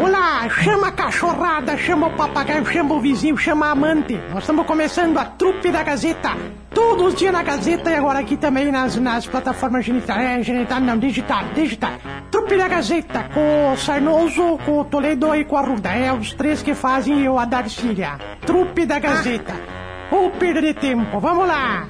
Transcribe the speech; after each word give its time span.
Olá, 0.00 0.48
chama 0.48 0.88
a 0.88 0.92
cachorrada, 0.92 1.76
chama 1.76 2.06
o 2.06 2.10
papagaio, 2.12 2.64
chama 2.64 2.94
o 2.94 3.00
vizinho, 3.00 3.36
chama 3.36 3.66
a 3.66 3.70
amante. 3.72 4.18
Nós 4.30 4.42
estamos 4.42 4.66
começando 4.66 5.18
a 5.18 5.24
trupe 5.24 5.70
da 5.70 5.82
Gazeta. 5.82 6.30
Todos 6.70 7.08
os 7.08 7.14
dias 7.14 7.32
na 7.32 7.42
Gazeta 7.42 7.90
e 7.90 7.94
agora 7.94 8.20
aqui 8.20 8.36
também 8.36 8.72
nas, 8.72 8.96
nas 8.96 9.26
plataformas 9.26 9.84
genital, 9.84 10.18
é, 10.18 10.42
genital, 10.42 10.80
não, 10.80 10.98
digital, 10.98 11.44
digital. 11.54 11.92
Trupe 12.30 12.56
da 12.56 12.68
Gazeta, 12.68 13.24
com 13.34 13.72
o 13.72 13.76
Sarnoso, 13.76 14.58
com 14.64 14.80
o 14.80 14.84
Toledo 14.84 15.34
e 15.34 15.44
com 15.44 15.58
a 15.58 15.60
Ruda. 15.60 15.90
É 15.90 16.12
os 16.12 16.32
três 16.32 16.62
que 16.62 16.74
fazem 16.74 17.20
eu 17.20 17.38
a 17.38 17.44
Darcília. 17.44 18.18
Trupe 18.46 18.86
da 18.86 18.98
Gazeta. 18.98 19.54
Ou 20.10 20.30
perder 20.30 20.74
tempo, 20.74 21.20
vamos 21.20 21.46
lá. 21.46 21.86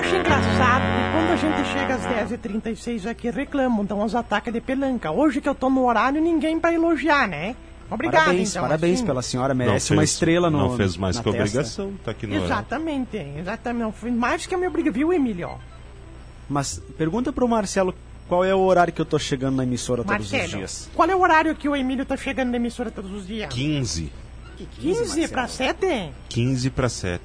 Eu 0.00 0.06
acho 0.06 0.16
engraçado 0.16 0.82
que 0.82 1.12
quando 1.12 1.30
a 1.30 1.36
gente 1.36 1.68
chega 1.68 1.94
às 1.94 2.30
10h36 2.30 3.06
aqui 3.10 3.28
reclamam, 3.30 3.84
dão 3.84 4.00
uns 4.00 4.14
ataques 4.14 4.50
de 4.50 4.58
pelanca. 4.58 5.10
Hoje 5.10 5.42
que 5.42 5.48
eu 5.48 5.54
tô 5.54 5.68
no 5.68 5.84
horário, 5.84 6.22
ninguém 6.22 6.58
pra 6.58 6.72
elogiar, 6.72 7.28
né? 7.28 7.54
Obrigado, 7.90 8.22
parabéns, 8.24 8.50
então. 8.50 8.62
parabéns 8.62 8.94
assim. 8.98 9.06
pela 9.06 9.20
senhora, 9.20 9.52
merece 9.52 9.88
fez- 9.88 9.98
uma 9.98 10.02
estrela 10.04 10.48
no 10.48 10.56
Não 10.58 10.76
fez 10.78 10.96
mais 10.96 11.18
que 11.18 11.24
testa. 11.24 11.38
obrigação, 11.38 11.92
tá 12.02 12.12
aqui 12.12 12.26
no 12.26 12.32
horário. 12.34 12.46
Exatamente, 12.46 13.16
exatamente. 13.38 13.82
Não, 13.82 13.92
foi 13.92 14.10
mais 14.10 14.46
que 14.46 14.54
a 14.54 14.56
minha 14.58 14.70
obrigação, 14.70 14.94
viu, 14.98 15.12
Emílio? 15.12 15.50
Mas 16.48 16.80
pergunta 16.96 17.30
pro 17.30 17.46
Marcelo 17.46 17.94
qual 18.26 18.42
é 18.42 18.54
o 18.54 18.60
horário 18.60 18.92
que 18.94 19.00
eu 19.02 19.04
tô 19.06 19.18
chegando 19.18 19.56
na 19.56 19.64
emissora 19.64 20.02
todos 20.02 20.24
os 20.26 20.32
Marcelo, 20.32 20.56
dias. 20.60 20.88
qual 20.94 21.10
é 21.10 21.14
o 21.14 21.20
horário 21.20 21.54
que 21.54 21.68
o 21.68 21.76
Emílio 21.76 22.06
tá 22.06 22.16
chegando 22.16 22.50
na 22.50 22.56
emissora 22.56 22.90
todos 22.90 23.12
os 23.12 23.26
dias? 23.26 23.52
15. 23.52 24.10
15 24.78 25.28
pra 25.28 25.46
7? 25.46 26.10
15 26.30 26.70
para 26.70 26.88
7. 26.88 27.22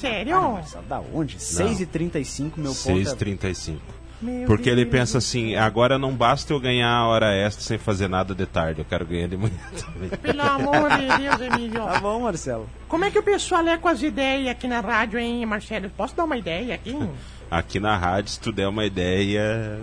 Sério? 0.00 0.36
Ah, 0.36 0.48
Marcelo, 0.52 0.84
da 0.86 1.00
onde? 1.12 1.36
6h35, 1.36 2.52
meu 2.56 2.74
ponto 2.74 2.90
é... 2.90 3.02
6h35. 3.02 3.76
Meu 4.20 4.46
Porque 4.46 4.70
ele 4.70 4.84
Deus. 4.84 4.90
pensa 4.92 5.18
assim, 5.18 5.56
agora 5.56 5.98
não 5.98 6.14
basta 6.14 6.50
eu 6.52 6.58
ganhar 6.58 6.88
a 6.90 7.06
hora 7.06 7.34
extra 7.34 7.62
sem 7.62 7.76
fazer 7.76 8.08
nada 8.08 8.34
de 8.34 8.46
tarde, 8.46 8.80
eu 8.80 8.84
quero 8.86 9.04
ganhar 9.04 9.28
de 9.28 9.36
manhã 9.36 9.52
também. 9.92 10.08
Pelo 10.08 10.40
amor 10.42 10.88
de 10.96 11.06
Deus, 11.18 11.40
Emílio. 11.40 11.84
Tá 11.84 12.00
bom, 12.00 12.20
Marcelo. 12.20 12.66
Como 12.88 13.04
é 13.04 13.10
que 13.10 13.18
o 13.18 13.22
pessoal 13.22 13.66
é 13.68 13.76
com 13.76 13.88
as 13.88 14.02
ideias 14.02 14.48
aqui 14.48 14.66
na 14.66 14.80
rádio, 14.80 15.18
hein, 15.18 15.44
Marcelo? 15.44 15.90
Posso 15.90 16.16
dar 16.16 16.24
uma 16.24 16.36
ideia 16.38 16.74
aqui? 16.74 16.96
Aqui 17.48 17.78
na 17.78 17.96
rádio, 17.96 18.32
se 18.32 18.40
tu 18.40 18.50
der 18.50 18.66
uma 18.66 18.84
ideia... 18.84 19.80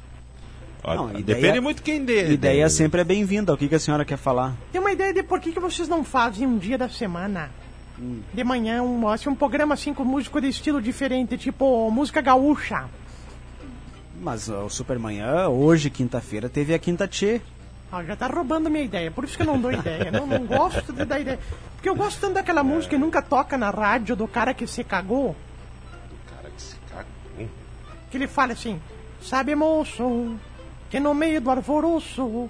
Ó, 0.84 0.94
Não, 0.94 1.10
ideia- 1.18 1.24
Depende 1.40 1.60
muito 1.60 1.82
quem 1.82 2.04
dê. 2.04 2.30
Ideia 2.32 2.68
sempre 2.68 3.00
é 3.02 3.04
bem-vinda. 3.04 3.52
O 3.54 3.56
que, 3.56 3.68
que 3.68 3.74
a 3.74 3.78
senhora 3.78 4.04
quer 4.04 4.16
falar? 4.18 4.54
Tem 4.72 4.80
uma 4.80 4.92
ideia 4.92 5.12
de 5.12 5.22
por 5.22 5.38
que, 5.40 5.52
que 5.52 5.60
vocês 5.60 5.88
não 5.88 6.02
fazem 6.04 6.46
um 6.46 6.58
dia 6.58 6.76
da 6.76 6.88
semana? 6.90 7.50
Hum. 8.00 8.22
De 8.32 8.42
manhã, 8.42 8.82
um, 8.82 9.06
assim, 9.08 9.28
um 9.28 9.34
programa 9.34 9.74
assim 9.74 9.92
com 9.92 10.04
músico 10.04 10.40
de 10.40 10.48
estilo 10.48 10.80
diferente, 10.80 11.36
tipo 11.36 11.90
música 11.90 12.22
gaúcha. 12.22 12.88
Mas 14.20 14.48
ó, 14.48 14.64
o 14.64 14.70
Supermanhã, 14.70 15.48
hoje, 15.48 15.90
quinta-feira, 15.90 16.48
teve 16.48 16.72
a 16.72 16.78
Quinta 16.78 17.06
Tchê. 17.06 17.40
Ah, 17.92 18.02
já 18.04 18.14
tá 18.14 18.26
roubando 18.26 18.70
minha 18.70 18.84
ideia, 18.84 19.10
por 19.10 19.24
isso 19.24 19.36
que 19.36 19.42
eu 19.42 19.46
não 19.46 19.60
dou 19.60 19.72
ideia. 19.72 20.10
Não, 20.12 20.26
não 20.26 20.46
gosto 20.46 20.92
de 20.92 21.04
dar 21.04 21.20
ideia. 21.20 21.38
Porque 21.74 21.88
eu 21.88 21.94
gosto 21.94 22.20
tanto 22.20 22.34
daquela 22.34 22.62
música 22.62 22.94
que 22.94 23.00
nunca 23.00 23.20
toca 23.20 23.58
na 23.58 23.70
rádio 23.70 24.14
do 24.14 24.28
cara 24.28 24.54
que 24.54 24.66
se 24.66 24.84
cagou. 24.84 25.34
Cara, 26.30 26.50
que 26.50 26.62
se 26.62 26.76
cagou. 26.88 27.48
Que 28.10 28.16
ele 28.16 28.28
fala 28.28 28.52
assim: 28.52 28.80
Sabe, 29.20 29.54
moço, 29.54 30.36
que 30.88 31.00
no 31.00 31.14
meio 31.14 31.40
do 31.40 31.50
alvoroço 31.50 32.48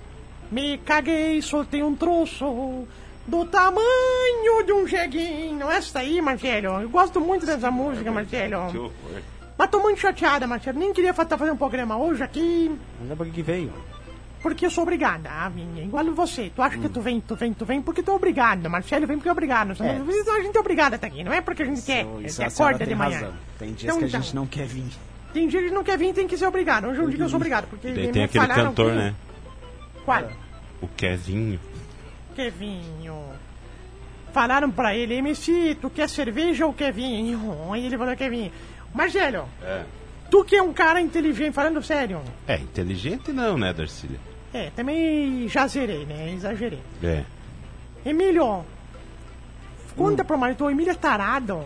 me 0.50 0.78
caguei, 0.78 1.40
soltei 1.40 1.82
um 1.82 1.94
troço 1.94 2.86
do 3.30 3.44
tamanho 3.46 4.64
de 4.66 4.72
um 4.72 4.86
jeguinho. 4.86 5.68
Essa 5.70 6.00
aí, 6.00 6.20
Marcelo, 6.20 6.80
eu 6.82 6.88
gosto 6.88 7.20
muito 7.20 7.46
dessa 7.46 7.70
música, 7.70 8.10
Marcelo. 8.10 8.92
Mas 9.56 9.70
tô 9.70 9.78
muito 9.80 10.00
chateada, 10.00 10.46
Marcelo. 10.46 10.78
Nem 10.78 10.92
queria 10.92 11.10
estar 11.10 11.26
fazendo 11.38 11.54
um 11.54 11.56
programa 11.58 11.96
hoje 11.96 12.22
aqui, 12.22 12.70
Mas 13.00 13.10
é 13.10 13.14
pra 13.14 13.26
que 13.26 13.42
veio? 13.42 13.72
porque 14.42 14.64
eu 14.64 14.70
sou 14.70 14.82
obrigada 14.84 15.30
a 15.30 15.48
vir. 15.50 15.66
Igual 15.84 16.04
você. 16.14 16.50
Tu 16.54 16.62
acha 16.62 16.78
que 16.78 16.88
tu 16.88 17.00
vem, 17.02 17.20
tu 17.20 17.36
vem, 17.36 17.52
tu 17.52 17.64
vem 17.66 17.82
porque 17.82 18.02
tu 18.02 18.10
é 18.10 18.14
obrigado. 18.14 18.68
Marcelo 18.70 19.06
vem 19.06 19.18
porque 19.18 19.28
é 19.28 19.32
obrigado. 19.32 19.72
É. 19.82 19.90
a 19.90 20.42
gente 20.42 20.56
é 20.56 20.60
obrigada 20.60 20.94
a 20.94 20.96
estar 20.96 21.06
aqui. 21.06 21.22
Não 21.22 21.32
é 21.32 21.40
porque 21.42 21.62
a 21.62 21.66
gente 21.66 21.82
quer. 21.82 22.06
Isso 22.24 22.36
senhora 22.36 22.52
acorda 22.52 22.86
de 22.86 22.94
manhã. 22.94 23.18
razão. 23.18 23.32
Tem 23.58 23.68
dias 23.74 23.82
Então, 23.84 23.98
que 23.98 24.04
a 24.04 24.08
então. 24.08 24.22
gente 24.22 24.34
não 24.34 24.46
quer 24.46 24.66
vir. 24.66 24.84
Tem 25.34 25.46
dia 25.46 25.60
que 25.60 25.64
a 25.66 25.68
gente 25.68 25.76
não 25.76 25.84
quer 25.84 25.98
vir, 25.98 26.12
tem 26.14 26.26
que 26.26 26.36
ser 26.38 26.46
obrigado. 26.46 26.86
Hoje 26.88 26.98
é 26.98 27.02
um 27.02 27.06
dia 27.08 27.16
que 27.18 27.22
eu 27.22 27.28
sou 27.28 27.36
obrigado. 27.36 27.66
Porque 27.68 27.92
Daí 27.92 28.08
tem 28.10 28.24
aquele 28.24 28.46
falaram 28.46 28.64
cantor, 28.70 28.90
que- 28.92 28.96
né? 28.96 29.14
Qual? 30.06 30.24
O 30.80 30.88
Kevinho. 30.88 31.60
Kevinho. 32.30 33.22
Falaram 34.32 34.70
pra 34.70 34.94
ele, 34.94 35.14
MC, 35.14 35.76
tu 35.80 35.90
quer 35.90 36.08
cerveja 36.08 36.64
ou 36.66 36.72
quer 36.72 36.92
vinho? 36.92 37.68
Aí 37.72 37.84
ele 37.86 37.98
falou, 37.98 38.16
quer 38.16 38.30
vinho. 38.30 38.52
Marcelo, 38.94 39.48
É. 39.62 39.84
tu 40.30 40.44
que 40.44 40.56
é 40.56 40.62
um 40.62 40.72
cara 40.72 41.00
inteligente, 41.00 41.52
falando 41.52 41.82
sério. 41.82 42.20
É, 42.46 42.56
inteligente 42.56 43.32
não, 43.32 43.58
né, 43.58 43.72
Darcília? 43.72 44.18
É, 44.52 44.70
também 44.74 45.48
já 45.48 45.66
zerei, 45.66 46.04
né? 46.06 46.32
Exagerei. 46.32 46.80
É. 47.02 47.24
Emílio, 48.04 48.64
conta 49.96 50.24
pro 50.24 50.38
marido, 50.38 50.64
o 50.64 50.70
Emílio 50.70 50.90
é 50.92 50.94
tarado. 50.94 51.64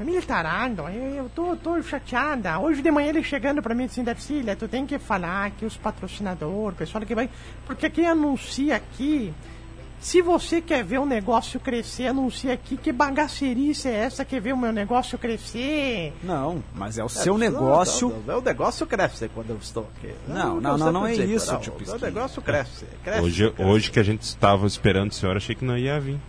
Emílio 0.00 0.18
é 0.18 0.22
tarado, 0.22 0.82
eu, 0.88 1.14
eu 1.14 1.30
tô, 1.34 1.54
tô 1.56 1.80
chateada. 1.82 2.58
Hoje 2.58 2.82
de 2.82 2.90
manhã 2.90 3.10
ele 3.10 3.22
chegando 3.22 3.62
pra 3.62 3.74
mim 3.74 3.84
assim, 3.84 4.02
Darcília, 4.02 4.56
tu 4.56 4.66
tem 4.66 4.84
que 4.86 4.98
falar 4.98 5.50
que 5.52 5.64
os 5.64 5.76
patrocinadores, 5.76 6.74
o 6.74 6.78
pessoal 6.78 7.04
que 7.04 7.14
vai... 7.14 7.28
Porque 7.66 7.88
quem 7.90 8.06
anuncia 8.06 8.74
aqui, 8.76 9.32
se 10.04 10.20
você 10.20 10.60
quer 10.60 10.84
ver 10.84 10.98
o 10.98 11.06
negócio 11.06 11.58
crescer, 11.58 12.08
anuncia 12.08 12.52
aqui. 12.52 12.76
Que 12.76 12.92
bagacerice 12.92 13.88
é 13.88 13.92
essa 13.92 14.22
que 14.22 14.38
vê 14.38 14.52
o 14.52 14.56
meu 14.56 14.70
negócio 14.70 15.16
crescer? 15.16 16.12
Não, 16.22 16.62
mas 16.74 16.98
é 16.98 17.02
o 17.04 17.08
seu 17.08 17.38
negócio. 17.38 18.08
O 18.08 18.22
meu 18.22 18.42
negócio 18.42 18.86
cresce 18.86 19.30
quando 19.30 19.48
eu 19.50 19.56
estou 19.56 19.88
aqui. 19.96 20.14
Não, 20.28 20.60
não, 20.60 20.76
não, 20.76 20.92
não 20.92 21.06
é 21.06 21.14
isso, 21.14 21.54
não, 21.54 21.58
tio 21.58 21.72
O 21.72 21.98
negócio 21.98 22.42
cresce. 22.42 22.84
cresce 23.02 23.22
Hoje, 23.22 23.50
cresce. 23.50 23.70
hoje 23.70 23.90
que 23.90 23.98
a 23.98 24.02
gente 24.02 24.22
estava 24.22 24.66
esperando 24.66 25.10
o 25.10 25.14
senhor, 25.14 25.38
achei 25.38 25.54
que 25.54 25.64
não 25.64 25.78
ia 25.78 25.98
vir. 25.98 26.20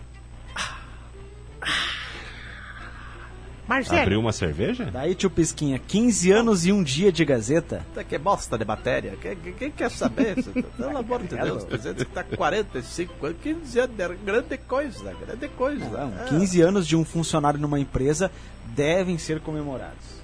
Marcelo, 3.67 4.01
Abriu 4.01 4.19
uma 4.19 4.31
cerveja? 4.31 4.89
Daí, 4.93 5.15
tio 5.15 5.29
Pisquinha, 5.29 5.79
15 5.79 6.31
anos 6.31 6.65
e 6.65 6.71
um 6.71 6.83
dia 6.83 7.11
de 7.11 7.25
Gazeta. 7.25 7.85
Que 8.07 8.17
bosta 8.17 8.57
de 8.57 8.63
matéria. 8.65 9.17
Quem, 9.19 9.35
quem- 9.53 9.71
quer 9.71 9.89
saber? 9.89 10.35
Pelo 10.77 10.97
amor 10.97 11.23
de 11.23 11.35
Deus. 11.35 11.65
Dizendo 11.67 12.05
que 12.05 12.11
tá 12.11 12.23
45 12.23 13.25
anos, 13.25 13.37
15 13.41 13.79
anos. 13.79 13.97
é 13.99 14.15
Grande 14.23 14.57
coisa, 14.59 15.13
grande 15.13 15.47
coisa. 15.49 15.85
Não, 15.89 16.13
É. 16.21 16.25
15 16.29 16.61
anos 16.61 16.85
de 16.87 16.95
um 16.95 17.03
funcionário 17.03 17.59
numa 17.59 17.79
empresa 17.79 18.31
devem 18.67 19.17
ser 19.17 19.39
comemorados. 19.39 20.15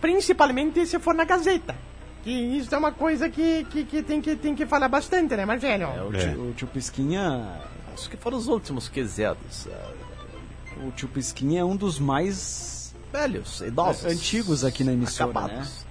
principalmente 0.00 0.86
se 0.86 0.98
for 0.98 1.14
na 1.14 1.24
Gazeta. 1.24 1.74
Que 2.22 2.30
isso 2.30 2.74
é 2.74 2.78
uma 2.78 2.92
coisa 2.92 3.28
que, 3.28 3.64
que, 3.64 3.84
que 3.84 4.02
tem, 4.02 4.20
que 4.20 4.34
tem 4.36 4.54
que 4.54 4.64
falar 4.64 4.88
bastante, 4.88 5.36
né, 5.36 5.44
Marcelo? 5.44 5.82
É, 5.84 6.02
o, 6.02 6.14
É. 6.14 6.18
tio, 6.30 6.42
o 6.50 6.52
tio 6.54 6.66
Pisquinha. 6.68 7.60
Acho 7.92 8.08
que 8.10 8.16
foram 8.16 8.38
os 8.38 8.48
últimos 8.48 8.88
15 8.88 9.22
anos. 9.22 9.66
é, 9.66 10.03
O 10.86 10.90
tio 10.92 11.08
Pisquinha 11.08 11.60
é 11.60 11.64
um 11.64 11.76
dos 11.76 11.98
mais 11.98 12.94
Velhos, 13.12 13.60
idosos. 13.60 14.04
antigos 14.04 14.64
aqui 14.64 14.82
na 14.84 14.92
emissora, 14.92 15.32
né? 15.32 15.38
acabados. 15.40 15.84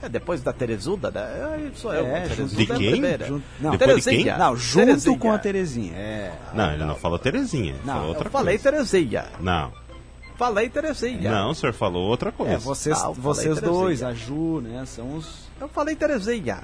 É, 0.00 0.08
depois 0.08 0.40
da 0.42 0.52
Terezuda, 0.52 1.10
né? 1.10 1.72
Sou 1.74 1.92
eu. 1.92 2.06
É, 2.06 2.28
junto- 2.28 2.54
De 2.54 2.70
é 2.70 2.74
a 2.74 2.78
quem? 2.78 3.26
Junto- 3.26 3.44
não, 3.58 3.70
Depois 3.72 3.96
de 3.96 4.02
Terezinha. 4.04 4.32
quem? 4.34 4.38
Não, 4.38 4.56
junto 4.56 4.86
Terezinha. 4.86 5.18
com 5.18 5.32
a 5.32 5.38
Terezinha. 5.38 5.92
É. 5.96 6.32
Não, 6.54 6.72
ele 6.72 6.84
não 6.84 6.94
falou 6.94 7.18
Terezinha. 7.18 7.74
Não, 7.84 7.94
falou 7.94 8.02
eu 8.02 8.08
outra 8.10 8.26
Eu 8.28 8.30
falei 8.30 8.58
coisa. 8.58 8.70
Terezinha. 8.70 9.24
Não. 9.40 9.72
Falei 10.36 10.68
Terezinha. 10.68 11.30
Não, 11.32 11.50
o 11.50 11.54
senhor 11.56 11.72
falou 11.72 12.08
outra 12.08 12.30
coisa. 12.30 12.52
É, 12.52 12.56
vocês, 12.58 12.96
falei 12.96 13.16
vocês 13.20 13.60
dois, 13.60 14.02
a 14.04 14.14
Ju, 14.14 14.60
né? 14.60 14.84
São 14.86 15.16
os. 15.16 15.48
Eu 15.60 15.68
falei 15.68 15.96
Terezinha. 15.96 16.60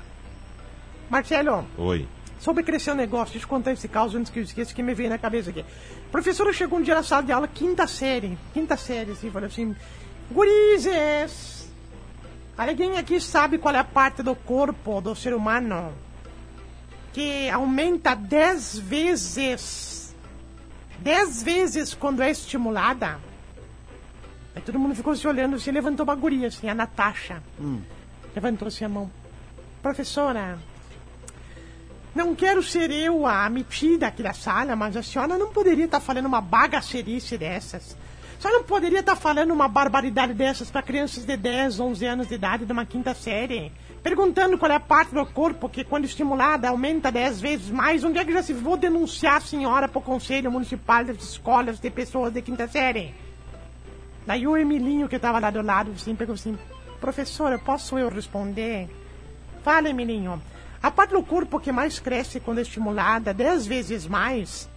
Marcelo, 1.10 1.66
Oi. 1.76 2.06
Sobre 2.44 2.62
crescer 2.62 2.90
o 2.90 2.94
negócio, 2.94 3.32
deixa 3.32 3.46
eu 3.46 3.48
contar 3.48 3.72
esse 3.72 3.88
caso 3.88 4.18
antes 4.18 4.30
que 4.30 4.38
eu 4.38 4.42
esqueça 4.42 4.74
que 4.74 4.82
me 4.82 4.92
veio 4.92 5.08
na 5.08 5.16
cabeça 5.16 5.48
aqui. 5.48 5.60
A 5.60 6.12
professora 6.12 6.52
chegou 6.52 6.78
um 6.78 6.82
dia 6.82 6.94
na 6.94 7.02
sala 7.02 7.22
de 7.22 7.32
aula, 7.32 7.48
quinta 7.48 7.86
série, 7.86 8.36
quinta 8.52 8.76
série, 8.76 9.12
assim, 9.12 9.30
falou 9.30 9.46
assim: 9.46 9.74
Gurizes, 10.30 11.72
alguém 12.54 12.98
aqui 12.98 13.18
sabe 13.18 13.56
qual 13.56 13.74
é 13.74 13.78
a 13.78 13.84
parte 13.84 14.22
do 14.22 14.36
corpo 14.36 15.00
do 15.00 15.16
ser 15.16 15.32
humano 15.32 15.90
que 17.14 17.48
aumenta 17.48 18.14
10 18.14 18.78
vezes? 18.80 20.14
10 20.98 21.42
vezes 21.42 21.94
quando 21.94 22.22
é 22.22 22.30
estimulada? 22.30 23.18
Aí 24.54 24.60
todo 24.60 24.78
mundo 24.78 24.94
ficou 24.94 25.16
se 25.16 25.26
olhando 25.26 25.56
assim, 25.56 25.70
levantou 25.70 26.04
uma 26.04 26.14
guria, 26.14 26.48
assim, 26.48 26.68
a 26.68 26.74
Natasha. 26.74 27.42
Levantou 28.34 28.68
assim 28.68 28.84
a 28.84 28.88
mão. 28.90 29.10
Professora, 29.80 30.58
não 32.14 32.34
quero 32.34 32.62
ser 32.62 32.90
eu 32.90 33.26
a 33.26 33.48
metida 33.50 34.06
aqui 34.06 34.22
da 34.22 34.32
sala, 34.32 34.76
mas 34.76 34.96
a 34.96 35.02
senhora 35.02 35.36
não 35.36 35.52
poderia 35.52 35.86
estar 35.86 35.98
falando 35.98 36.26
uma 36.26 36.40
bagacerice 36.40 37.36
dessas. 37.36 37.96
A 38.38 38.40
senhora 38.40 38.60
não 38.60 38.66
poderia 38.66 39.00
estar 39.00 39.16
falando 39.16 39.50
uma 39.50 39.66
barbaridade 39.66 40.32
dessas 40.32 40.70
para 40.70 40.82
crianças 40.82 41.24
de 41.24 41.36
10, 41.36 41.80
11 41.80 42.06
anos 42.06 42.28
de 42.28 42.34
idade 42.34 42.64
de 42.64 42.72
uma 42.72 42.86
quinta 42.86 43.14
série. 43.14 43.72
Perguntando 44.00 44.56
qual 44.58 44.70
é 44.70 44.76
a 44.76 44.80
parte 44.80 45.14
do 45.14 45.26
corpo 45.26 45.68
que, 45.68 45.82
quando 45.82 46.04
estimulada, 46.04 46.68
aumenta 46.68 47.10
10 47.10 47.40
vezes 47.40 47.70
mais. 47.70 48.04
Onde 48.04 48.18
é 48.18 48.24
que 48.24 48.32
já 48.32 48.42
se 48.42 48.52
vou 48.52 48.76
denunciar 48.76 49.38
a 49.38 49.40
senhora 49.40 49.88
para 49.88 49.98
o 49.98 50.02
Conselho 50.02 50.52
Municipal 50.52 51.04
das 51.04 51.16
Escolas 51.16 51.80
de 51.80 51.90
Pessoas 51.90 52.32
de 52.32 52.42
quinta 52.42 52.68
série? 52.68 53.14
Daí 54.26 54.46
o 54.46 54.56
Emilinho, 54.56 55.08
que 55.08 55.16
estava 55.16 55.38
lá 55.38 55.50
do 55.50 55.62
lado, 55.62 55.92
assim, 55.96 56.14
pegou 56.14 56.34
assim: 56.34 56.56
Professora, 57.00 57.58
posso 57.58 57.98
eu 57.98 58.08
responder? 58.08 58.88
Fala, 59.62 59.88
Emilinho. 59.88 60.40
A 60.84 60.90
parte 60.90 61.12
do 61.12 61.22
corpo 61.22 61.58
que 61.58 61.72
mais 61.72 61.98
cresce 61.98 62.38
quando 62.38 62.58
é 62.58 62.60
estimulada, 62.60 63.32
10 63.32 63.66
vezes 63.66 64.06
mais, 64.06 64.68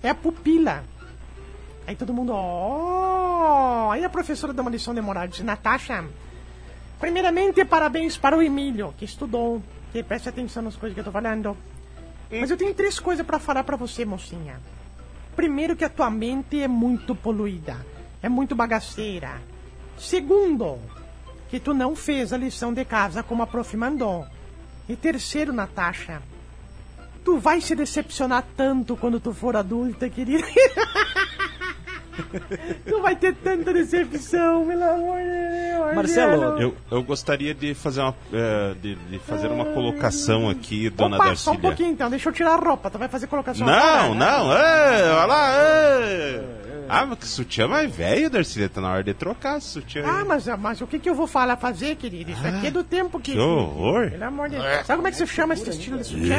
é 0.00 0.10
a 0.10 0.14
pupila. 0.14 0.84
Aí 1.84 1.96
todo 1.96 2.14
mundo, 2.14 2.30
ó. 2.32 3.90
Aí 3.90 4.04
a 4.04 4.08
professora 4.08 4.52
dá 4.52 4.62
uma 4.62 4.70
lição 4.70 4.94
demorada, 4.94 5.26
diz, 5.26 5.40
Natasha, 5.40 6.04
primeiramente 7.00 7.64
parabéns 7.64 8.16
para 8.16 8.38
o 8.38 8.42
Emílio, 8.42 8.94
que 8.96 9.04
estudou, 9.04 9.60
que 9.92 10.04
preste 10.04 10.28
atenção 10.28 10.62
nas 10.62 10.76
coisas 10.76 10.94
que 10.94 11.00
eu 11.00 11.04
tô 11.04 11.10
falando. 11.10 11.56
Mas 12.30 12.52
eu 12.52 12.56
tenho 12.56 12.72
três 12.72 13.00
coisas 13.00 13.26
para 13.26 13.40
falar 13.40 13.64
para 13.64 13.76
você, 13.76 14.04
mocinha. 14.04 14.60
Primeiro 15.34 15.74
que 15.74 15.84
a 15.84 15.90
tua 15.90 16.10
mente 16.10 16.62
é 16.62 16.68
muito 16.68 17.12
poluída, 17.12 17.84
é 18.22 18.28
muito 18.28 18.54
bagaceira. 18.54 19.42
Segundo, 19.98 20.78
que 21.50 21.58
tu 21.58 21.74
não 21.74 21.96
fez 21.96 22.32
a 22.32 22.36
lição 22.36 22.72
de 22.72 22.84
casa 22.84 23.20
como 23.20 23.42
a 23.42 23.48
prof 23.48 23.76
mandou. 23.76 24.24
E 24.88 24.96
terceiro, 24.96 25.52
Natasha, 25.52 26.20
tu 27.24 27.38
vai 27.38 27.60
se 27.60 27.74
decepcionar 27.74 28.44
tanto 28.56 28.96
quando 28.96 29.18
tu 29.18 29.32
for 29.32 29.56
adulta, 29.56 30.08
querida. 30.10 30.46
tu 32.86 33.00
vai 33.00 33.16
ter 33.16 33.34
tanta 33.34 33.72
decepção, 33.72 34.66
pelo 34.66 34.84
amor 34.84 35.18
de 35.18 35.24
Deus. 35.24 35.94
Marcelo. 35.94 36.60
Eu, 36.60 36.76
eu 36.90 37.02
gostaria 37.02 37.54
de 37.54 37.72
fazer 37.74 38.02
uma, 38.02 38.14
eh, 38.32 38.74
de, 38.80 38.94
de 38.94 39.18
fazer 39.20 39.48
uma 39.48 39.64
colocação 39.66 40.48
aqui, 40.50 40.90
dona 40.90 41.16
Opa, 41.16 41.34
só 41.34 41.52
um 41.52 41.54
Darcília. 41.54 41.60
pouquinho 41.60 41.90
então, 41.90 42.10
deixa 42.10 42.28
eu 42.28 42.32
tirar 42.32 42.54
a 42.54 42.56
roupa. 42.56 42.90
Tu 42.90 42.98
vai 42.98 43.08
fazer 43.08 43.26
colocação 43.26 43.66
Não, 43.66 43.72
agora, 43.74 44.08
né? 44.10 44.14
não, 44.14 44.52
é, 44.52 45.12
olha 45.14 45.26
lá, 45.26 45.50
é. 45.54 46.63
Ah, 46.88 47.06
mas 47.06 47.18
que 47.18 47.26
sutiã 47.26 47.66
mais 47.68 47.94
velho, 47.94 48.28
Darcília, 48.30 48.68
tá 48.68 48.80
na 48.80 48.90
hora 48.90 49.04
de 49.04 49.14
trocar 49.14 49.58
esse 49.58 49.68
sutiã. 49.68 50.02
aí. 50.02 50.08
Ah, 50.08 50.24
mas, 50.24 50.46
mas 50.58 50.80
o 50.80 50.86
que, 50.86 50.98
que 50.98 51.08
eu 51.08 51.14
vou 51.14 51.26
falar, 51.26 51.56
fazer, 51.56 51.96
querido? 51.96 52.30
Isso 52.30 52.46
aqui 52.46 52.66
é 52.66 52.70
do 52.70 52.84
tempo 52.84 53.18
que. 53.20 53.32
que 53.32 53.38
horror. 53.38 54.10
Pelo 54.10 54.24
amor 54.24 54.48
de 54.48 54.56
Deus. 54.56 54.86
Sabe 54.86 54.96
como 54.96 55.08
é 55.08 55.10
que 55.10 55.16
se 55.16 55.26
chama 55.26 55.54
esse 55.54 55.68
estilo 55.70 55.98
de 55.98 56.04
sutiã? 56.04 56.36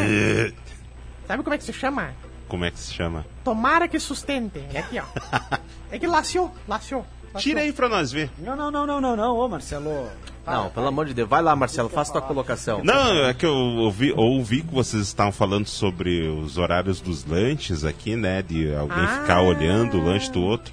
Sabe 1.27 1.44
como 1.44 1.53
é 1.53 1.57
que 1.57 1.63
se 1.63 1.74
chama? 1.74 2.12
Como 2.47 2.63
é 2.63 2.71
que 2.71 2.80
se 2.80 2.94
chama? 2.94 3.25
Tomara 3.44 3.88
que 3.88 4.00
sustente. 4.00 4.63
É 4.74 4.80
aqui, 4.80 5.00
ó. 5.00 5.06
É 5.92 6.00
que 6.00 6.07
laciou, 6.07 6.53
laciou. 6.68 7.06
Tira 7.40 7.62
aí 7.62 7.72
pra 7.74 7.88
nós 7.90 8.12
ver. 8.12 8.30
Não, 8.38 8.56
não, 8.56 8.72
não, 8.72 8.86
não, 8.86 9.02
não, 9.02 9.16
não, 9.16 9.38
ô 9.38 9.48
Marcelo. 9.48 10.08
Não, 10.46 10.70
pelo 10.70 10.88
amor 10.88 11.06
de 11.08 11.14
Deus. 11.14 11.28
Vai 11.28 11.42
lá, 11.42 11.56
Marcelo, 11.56 11.90
faça 11.90 12.12
tua 12.12 12.22
colocação. 12.22 12.84
Não, 12.84 13.26
é 13.26 13.34
que 13.34 13.46
eu 13.46 13.54
ouvi, 13.56 14.14
ouvi 14.16 14.62
que 14.62 14.74
vocês 14.74 15.02
estavam 15.02 15.32
falando 15.32 15.66
sobre 15.68 16.28
os 16.28 16.58
horários 16.60 17.02
dos 17.02 17.26
lanches 17.26 17.84
aqui, 17.84 18.16
né? 18.16 18.44
De 18.44 18.74
alguém 18.76 19.04
Ah. 19.04 19.22
ficar 19.22 19.42
olhando 19.42 19.98
o 19.98 20.04
lanche 20.04 20.32
do 20.32 20.42
outro. 20.44 20.72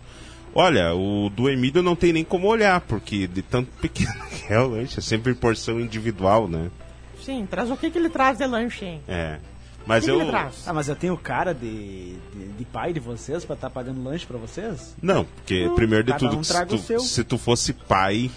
Olha, 0.54 0.94
o 0.94 1.30
do 1.30 1.48
Emílio 1.48 1.82
não 1.82 1.96
tem 1.96 2.12
nem 2.12 2.22
como 2.24 2.46
olhar, 2.46 2.82
porque 2.82 3.26
de 3.26 3.40
tanto 3.40 3.70
pequeno 3.80 4.12
que 4.28 4.52
é 4.52 4.60
o 4.60 4.68
lanche, 4.68 4.98
é 4.98 5.02
sempre 5.02 5.34
porção 5.34 5.80
individual, 5.80 6.46
né? 6.46 6.70
Sim, 7.24 7.46
traz 7.50 7.70
o 7.70 7.76
que, 7.76 7.90
que 7.90 7.96
ele 7.98 8.10
traz 8.10 8.36
de 8.36 8.46
lanche, 8.46 8.84
hein? 8.84 9.00
É. 9.08 9.38
Mas 9.86 10.06
eu. 10.06 10.20
Ah, 10.66 10.72
mas 10.72 10.88
eu 10.88 10.96
tenho 10.96 11.16
cara 11.16 11.52
de, 11.52 12.16
de, 12.34 12.48
de 12.58 12.64
pai 12.64 12.92
de 12.92 13.00
vocês 13.00 13.44
pra 13.44 13.54
estar 13.54 13.70
pagando 13.70 14.02
lanche 14.02 14.26
pra 14.26 14.38
vocês? 14.38 14.94
Não, 15.02 15.24
porque 15.24 15.70
primeiro 15.74 16.04
de 16.04 16.16
tudo, 16.16 16.36
um 16.36 16.40
que 16.40 16.46
se, 16.78 16.94
tu, 16.94 17.00
se 17.00 17.24
tu 17.24 17.38
fosse 17.38 17.72
pai, 17.72 18.30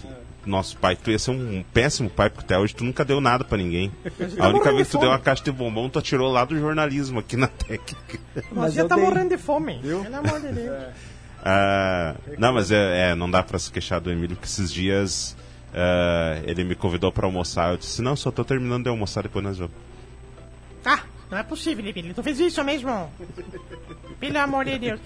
nosso 0.46 0.78
pai, 0.78 0.96
tu 0.96 1.12
ia 1.12 1.20
ser 1.20 1.32
um 1.32 1.64
péssimo 1.74 2.10
pai, 2.10 2.30
porque 2.30 2.46
até 2.46 2.58
hoje 2.58 2.76
tu 2.76 2.84
nunca 2.84 3.06
deu 3.06 3.22
nada 3.22 3.44
pra 3.44 3.58
ninguém. 3.58 3.92
A 4.40 4.48
única 4.50 4.72
vez 4.72 4.80
de 4.80 4.86
que 4.86 4.92
tu 4.92 5.00
deu 5.00 5.10
uma 5.10 5.20
caixa 5.20 5.44
de 5.44 5.52
bombom, 5.52 5.90
tu 5.90 6.00
atirou 6.00 6.32
lá 6.32 6.46
do 6.46 6.58
jornalismo 6.58 7.20
aqui 7.20 7.36
na 7.38 7.48
técnica. 7.48 8.20
Nós 8.52 8.74
já 8.74 8.82
eu 8.84 8.88
tá 8.88 8.96
dei. 8.96 9.04
morrendo 9.04 9.30
de 9.30 9.38
fome. 9.38 9.80
Pelo 9.80 10.16
amor 10.16 10.42
de 10.42 10.52
Deus. 10.52 10.84
Ah, 11.48 12.16
não, 12.40 12.54
mas 12.54 12.72
é, 12.72 13.12
é, 13.12 13.16
não 13.16 13.30
dá 13.30 13.44
pra 13.44 13.60
se 13.60 13.72
queixar 13.72 14.02
do 14.02 14.10
Emílio, 14.10 14.36
porque 14.36 14.48
esses 14.48 14.74
dias 14.74 15.38
ah, 15.76 16.40
ele 16.46 16.64
me 16.64 16.74
convidou 16.74 17.12
pra 17.12 17.28
almoçar. 17.28 17.72
Eu 17.72 17.78
disse, 17.78 18.02
não, 18.02 18.16
só 18.16 18.32
tô 18.32 18.46
terminando 18.46 18.84
de 18.84 18.90
almoçar, 18.90 19.24
depois 19.24 19.44
nós 19.44 19.58
vamos. 19.58 19.74
Não 21.30 21.38
é 21.38 21.44
possível. 21.44 21.84
Tu 22.14 22.24
fez 22.24 22.40
isso 22.40 22.64
mesmo? 22.64 23.10
Pelo 24.20 24.38
amor 24.40 24.66
de 24.66 24.78
Deus. 24.78 25.00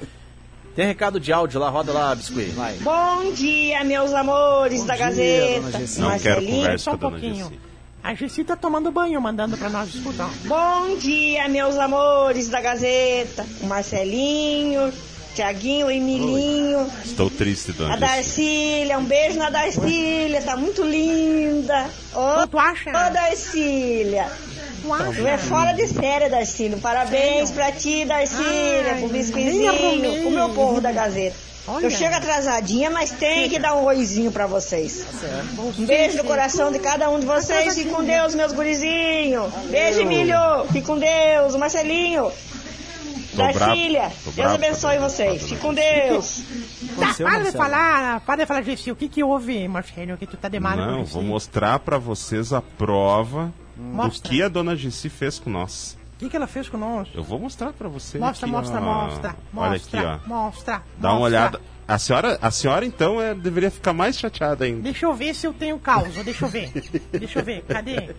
Tem 0.76 0.86
recado 0.86 1.20
de 1.20 1.34
áudio 1.34 1.60
lá, 1.60 1.70
roda 1.70 1.92
lá, 1.92 2.14
Biscuit. 2.16 2.52
Vai. 2.52 2.74
Bom 2.76 3.32
dia, 3.34 3.84
meus 3.84 4.14
amores 4.14 4.84
da 4.86 4.96
dia, 4.96 5.06
Gazeta. 5.06 5.80
Não 6.00 6.20
quero 6.20 6.36
Marcelinho. 6.42 6.56
conversa 6.58 6.84
Só 6.84 6.92
um 6.92 6.94
a 6.94 6.98
dona 6.98 7.12
pouquinho. 7.12 7.46
Gessi. 7.46 7.60
A 8.02 8.14
Gessi 8.16 8.44
tá 8.46 8.56
tomando 8.56 8.92
banho, 8.92 9.22
mandando 9.22 9.58
pra 9.58 9.70
nós 9.70 9.94
escutar. 9.94 10.30
Bom 10.46 10.96
dia, 10.98 11.50
meus 11.50 11.76
amores 11.78 12.48
da 12.48 12.62
Gazeta. 12.62 13.46
O 13.62 13.66
Marcelinho, 13.66 14.94
Tiaguinho, 15.36 15.88
o 15.88 15.92
Emilinho, 15.92 16.88
Estou 17.04 17.30
triste, 17.30 17.72
a 17.72 17.74
dona 17.74 17.90
Gessi. 17.98 18.00
Darcília. 18.02 18.98
Um 19.00 19.04
beijo 19.06 19.38
na 19.38 19.50
Darcília, 19.50 20.42
tá 20.42 20.56
muito 20.56 20.82
linda. 20.84 21.90
Ô, 22.14 22.48
Tu 22.48 22.58
acha? 22.60 22.90
ô 22.90 23.14
Darcília. 23.14 24.32
Tu 25.16 25.28
é 25.28 25.38
fora 25.38 25.74
de 25.74 25.88
série, 25.88 26.30
Darcília. 26.30 26.78
Parabéns 26.78 27.52
pra 27.52 27.72
ti, 27.72 28.06
Darcília, 28.06 28.96
pro 29.00 29.10
biscoizinho, 29.10 29.74
pro 30.22 30.32
meu 30.32 30.50
povo 30.50 30.82
da 30.82 30.92
Gazeta. 30.92 31.50
Olha. 31.68 31.86
Eu 31.86 31.92
chego 31.92 32.16
atrasadinha, 32.16 32.90
mas 32.90 33.12
tem 33.12 33.48
que 33.48 33.60
dar 33.60 33.76
um 33.76 33.84
oizinho 33.86 34.32
pra 34.32 34.48
vocês. 34.48 35.06
Um 35.78 35.86
beijo 35.86 36.18
no 36.18 36.24
coração 36.24 36.72
de 36.72 36.80
cada 36.80 37.10
um 37.12 37.20
de 37.20 37.28
vocês. 37.28 37.76
Fique 37.76 37.90
com 37.90 38.04
Deus, 38.04 38.34
meus 38.34 38.54
gurizinhos. 38.54 39.54
Beijo, 39.70 40.02
Emílio. 40.02 40.66
Fique 40.72 40.88
com 40.88 40.98
Deus. 40.98 41.56
Marcelinho. 41.56 42.32
Darcília. 43.34 44.12
Deus 44.36 44.54
abençoe 44.54 44.98
vocês. 44.98 45.42
tô 45.42 45.48
Fique 45.48 45.62
com 45.62 45.74
Deus. 45.74 46.42
Tá, 47.00 47.14
para 47.24 47.44
de 47.44 47.52
falar, 47.52 48.20
para 48.22 48.36
de 48.38 48.46
falar, 48.48 48.64
Gessi. 48.64 48.92
O 48.92 48.96
que 48.96 49.08
que 49.08 49.24
houve, 49.24 49.68
Marcelo? 49.68 50.18
Que 50.18 50.26
tu 50.26 50.38
tá 50.38 50.50
de 50.50 50.60
mal 50.60 50.76
com 50.76 50.84
Não, 50.84 51.06
vou 51.06 51.22
mostrar 51.22 51.80
pra 51.80 52.00
vocês 52.00 52.52
a 52.52 52.62
prova 52.62 53.54
Mostra. 53.80 54.30
do 54.30 54.36
que 54.36 54.44
a 54.44 54.48
dona 54.48 54.76
Gessi 54.76 55.10
fez 55.10 55.40
com 55.40 55.50
nós. 55.50 55.98
O 56.16 56.20
que 56.20 56.30
que 56.30 56.36
ela 56.36 56.48
fez 56.48 56.68
com 56.68 56.78
nós? 56.78 57.08
Eu 57.14 57.24
vou 57.24 57.40
mostrar 57.40 57.72
pra 57.72 57.88
vocês. 57.88 58.22
Mostra, 58.22 58.46
aqui, 58.46 58.56
mostra, 58.56 58.80
ó. 58.82 58.84
mostra. 58.84 59.36
Olha 59.56 59.72
Mostra, 59.72 60.00
aqui, 60.18 60.24
ó. 60.26 60.28
mostra. 60.28 60.84
Dá 60.98 61.10
uma 61.12 61.20
mostra. 61.20 61.26
olhada. 61.26 61.62
A 61.90 61.98
senhora, 61.98 62.38
a 62.40 62.52
senhora 62.52 62.86
então, 62.86 63.20
é, 63.20 63.34
deveria 63.34 63.72
ficar 63.72 63.94
mais 63.94 64.16
chateada 64.18 64.64
ainda. 64.64 64.82
Deixa 64.84 65.08
eu 65.08 65.14
ver 65.16 65.34
se 65.34 65.48
eu 65.48 65.52
tenho 65.54 65.80
causa. 65.80 66.24
Deixa 66.24 66.46
eu 66.46 66.50
ver. 66.50 66.72
Deixa 67.12 67.40
eu 67.40 67.44
ver. 67.44 67.64
Cadê? 67.68 68.10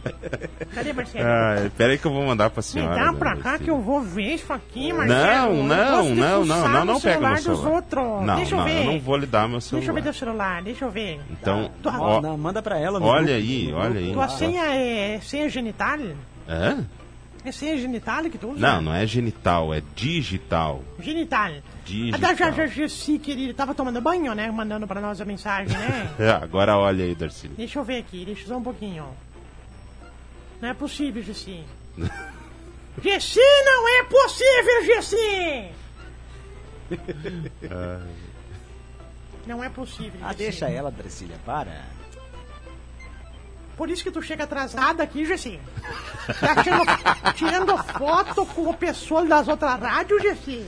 Cadê, 0.74 0.92
Marcelo? 0.92 1.24
Ah, 1.24 1.70
pera 1.76 1.92
aí 1.92 1.98
que 1.98 2.04
eu 2.06 2.12
vou 2.12 2.26
mandar 2.26 2.50
pra 2.50 2.58
Me 2.58 2.64
senhora. 2.64 2.96
dá 2.96 3.06
dona 3.06 3.18
pra 3.18 3.36
cá 3.36 3.52
Gessi. 3.52 3.64
que 3.64 3.70
eu 3.70 3.80
vou 3.80 4.00
ver 4.02 4.34
isso 4.34 4.52
aqui, 4.52 4.88
Não, 4.88 4.96
Marcelo. 4.98 5.54
Eu 5.56 5.62
não, 5.64 6.04
não, 6.14 6.44
não, 6.44 6.68
não, 6.68 6.80
no 6.80 6.84
não 6.94 7.00
pega 7.00 7.20
meu 7.28 7.36
celular. 7.36 7.62
dos 7.62 7.72
outros. 7.72 8.26
Não, 8.26 8.36
deixa 8.36 8.54
eu 8.54 8.58
não, 8.58 8.64
ver. 8.64 8.76
eu 8.78 8.84
não 8.92 9.00
vou 9.00 9.16
lhe 9.16 9.26
dar 9.26 9.48
meu 9.48 9.60
celular. 9.60 9.80
Deixa 9.80 9.90
eu 9.90 9.94
ver 9.94 10.02
teu 10.02 10.14
celular, 10.14 10.62
deixa 10.62 10.84
eu 10.84 10.90
ver. 10.90 11.20
Então, 11.30 11.70
Tu- 11.80 11.88
ó, 11.88 12.20
Não, 12.20 12.36
manda 12.36 12.60
pra 12.60 12.76
ela. 12.76 12.98
no 12.98 13.06
olha 13.06 13.22
grupo. 13.38 13.38
aí, 13.38 13.72
olha 13.72 14.00
aí. 14.00 14.12
Tua 14.12 14.28
senha 14.28 14.64
é 14.66 15.20
senha 15.22 15.48
genital? 15.48 15.96
Hã? 16.48 16.84
É 17.42 17.50
senha 17.52 17.76
genital 17.78 18.22
que 18.24 18.36
tu 18.36 18.50
usa? 18.50 18.60
Não, 18.60 18.82
não 18.82 18.94
é 18.94 19.06
genital, 19.06 19.72
é 19.72 19.82
digital. 19.96 20.84
Genital. 20.98 21.52
Digital. 21.86 22.18
A 22.18 22.22
da 22.22 22.34
já, 22.34 22.50
já, 22.50 22.66
Gessi, 22.66 23.18
querido, 23.18 23.54
tava 23.54 23.74
tomando 23.74 24.00
banho, 24.00 24.34
né? 24.34 24.50
Mandando 24.50 24.86
pra 24.86 25.00
nós 25.00 25.20
a 25.20 25.24
mensagem, 25.24 25.74
né? 25.76 26.10
É, 26.20 26.30
agora 26.30 26.76
olha 26.76 27.04
aí, 27.04 27.14
Darcy. 27.14 27.48
deixa 27.48 27.78
eu 27.78 27.84
ver 27.84 27.98
aqui, 27.98 28.24
deixa 28.26 28.42
eu 28.44 28.48
só 28.48 28.56
um 28.58 28.62
pouquinho. 28.62 29.06
Não 30.60 30.68
é 30.68 30.74
possível, 30.74 31.22
Gessi. 31.22 31.64
Gessi, 33.02 33.40
não 33.64 33.88
é 33.88 34.04
possível, 34.04 34.84
Gessi! 34.84 35.70
Não 39.46 39.64
é 39.64 39.68
possível. 39.70 40.20
Ah, 40.22 40.28
Gessi. 40.32 40.38
deixa 40.38 40.68
ela, 40.68 40.90
Dracília, 40.90 41.36
para. 41.46 41.84
Por 43.80 43.88
isso 43.88 44.04
que 44.04 44.10
tu 44.10 44.20
chega 44.20 44.44
atrasada 44.44 45.02
aqui, 45.02 45.24
Gessi. 45.24 45.58
Tá 46.38 46.62
tirando, 46.62 47.32
tirando 47.34 47.78
foto 47.78 48.44
com 48.44 48.68
o 48.68 48.74
pessoal 48.74 49.24
das 49.26 49.48
outras 49.48 49.80
rádios, 49.80 50.20
Gessi. 50.20 50.66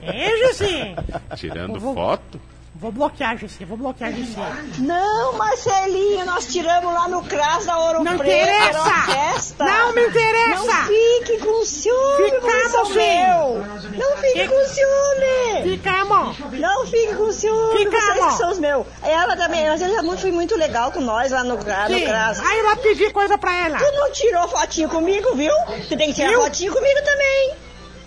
É, 0.00 0.36
Gessi? 0.46 0.94
Tirando 1.34 1.80
vou- 1.80 1.92
foto? 1.92 2.40
Vou 2.80 2.90
bloquear, 2.90 3.36
Gessi, 3.36 3.62
vou 3.66 3.76
bloquear, 3.76 4.10
Gessi. 4.10 4.36
Não, 4.78 5.34
Marcelinho, 5.34 6.24
nós 6.24 6.46
tiramos 6.46 6.94
lá 6.94 7.08
no 7.08 7.22
CRAS 7.24 7.66
da 7.66 7.76
Ouro 7.78 8.02
Não 8.02 8.16
Preto. 8.16 8.30
Interessa! 8.32 9.64
Não 9.64 9.92
me 9.94 10.06
interessa! 10.06 10.64
Não 10.64 10.86
fique 10.86 11.38
com 11.44 11.64
ciúme, 11.66 12.30
Ficamos, 12.30 12.94
meu. 12.94 13.66
Não 13.98 14.16
fique 14.16 14.48
com 14.48 14.64
ciúme. 14.64 15.62
Ficamos! 15.76 16.38
Não 16.58 16.86
fique 16.86 17.14
com 17.16 17.30
ciúme, 17.32 17.78
Ficamos. 17.78 18.14
vocês 18.14 18.32
que 18.32 18.38
são 18.38 18.50
os 18.52 18.58
meus. 18.58 18.86
Ela 19.02 19.36
também, 19.36 19.68
mas 19.68 19.82
ela 19.82 20.02
muito- 20.02 20.22
foi 20.22 20.32
muito 20.32 20.56
legal 20.56 20.90
com 20.90 21.00
nós 21.00 21.30
lá 21.32 21.44
no, 21.44 21.56
no. 21.56 21.64
CRAS. 21.64 22.40
Aí 22.40 22.58
eu 22.60 22.64
lá 22.64 22.76
pedi 22.76 23.10
coisa 23.10 23.36
pra 23.36 23.54
ela. 23.66 23.76
Tu 23.78 23.92
não 23.92 24.10
tirou 24.10 24.48
fotinho 24.48 24.88
comigo, 24.88 25.34
viu? 25.34 25.52
Tu 25.86 25.96
tem 25.98 26.08
que 26.08 26.14
tirar 26.14 26.30
Viu? 26.30 26.40
fotinho 26.42 26.72
comigo 26.72 27.00
também. 27.04 27.54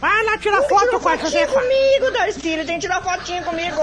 Vai 0.02 0.26
lá 0.26 0.38
tirar 0.38 0.62
foto 0.64 1.00
com 1.00 1.08
a 1.10 1.16
Josefa. 1.16 1.62
comigo, 1.62 2.12
Darcílio. 2.12 2.66
Tem 2.66 2.76
que 2.76 2.82
tirar 2.82 3.02
fotinho 3.02 3.42
comigo. 3.46 3.80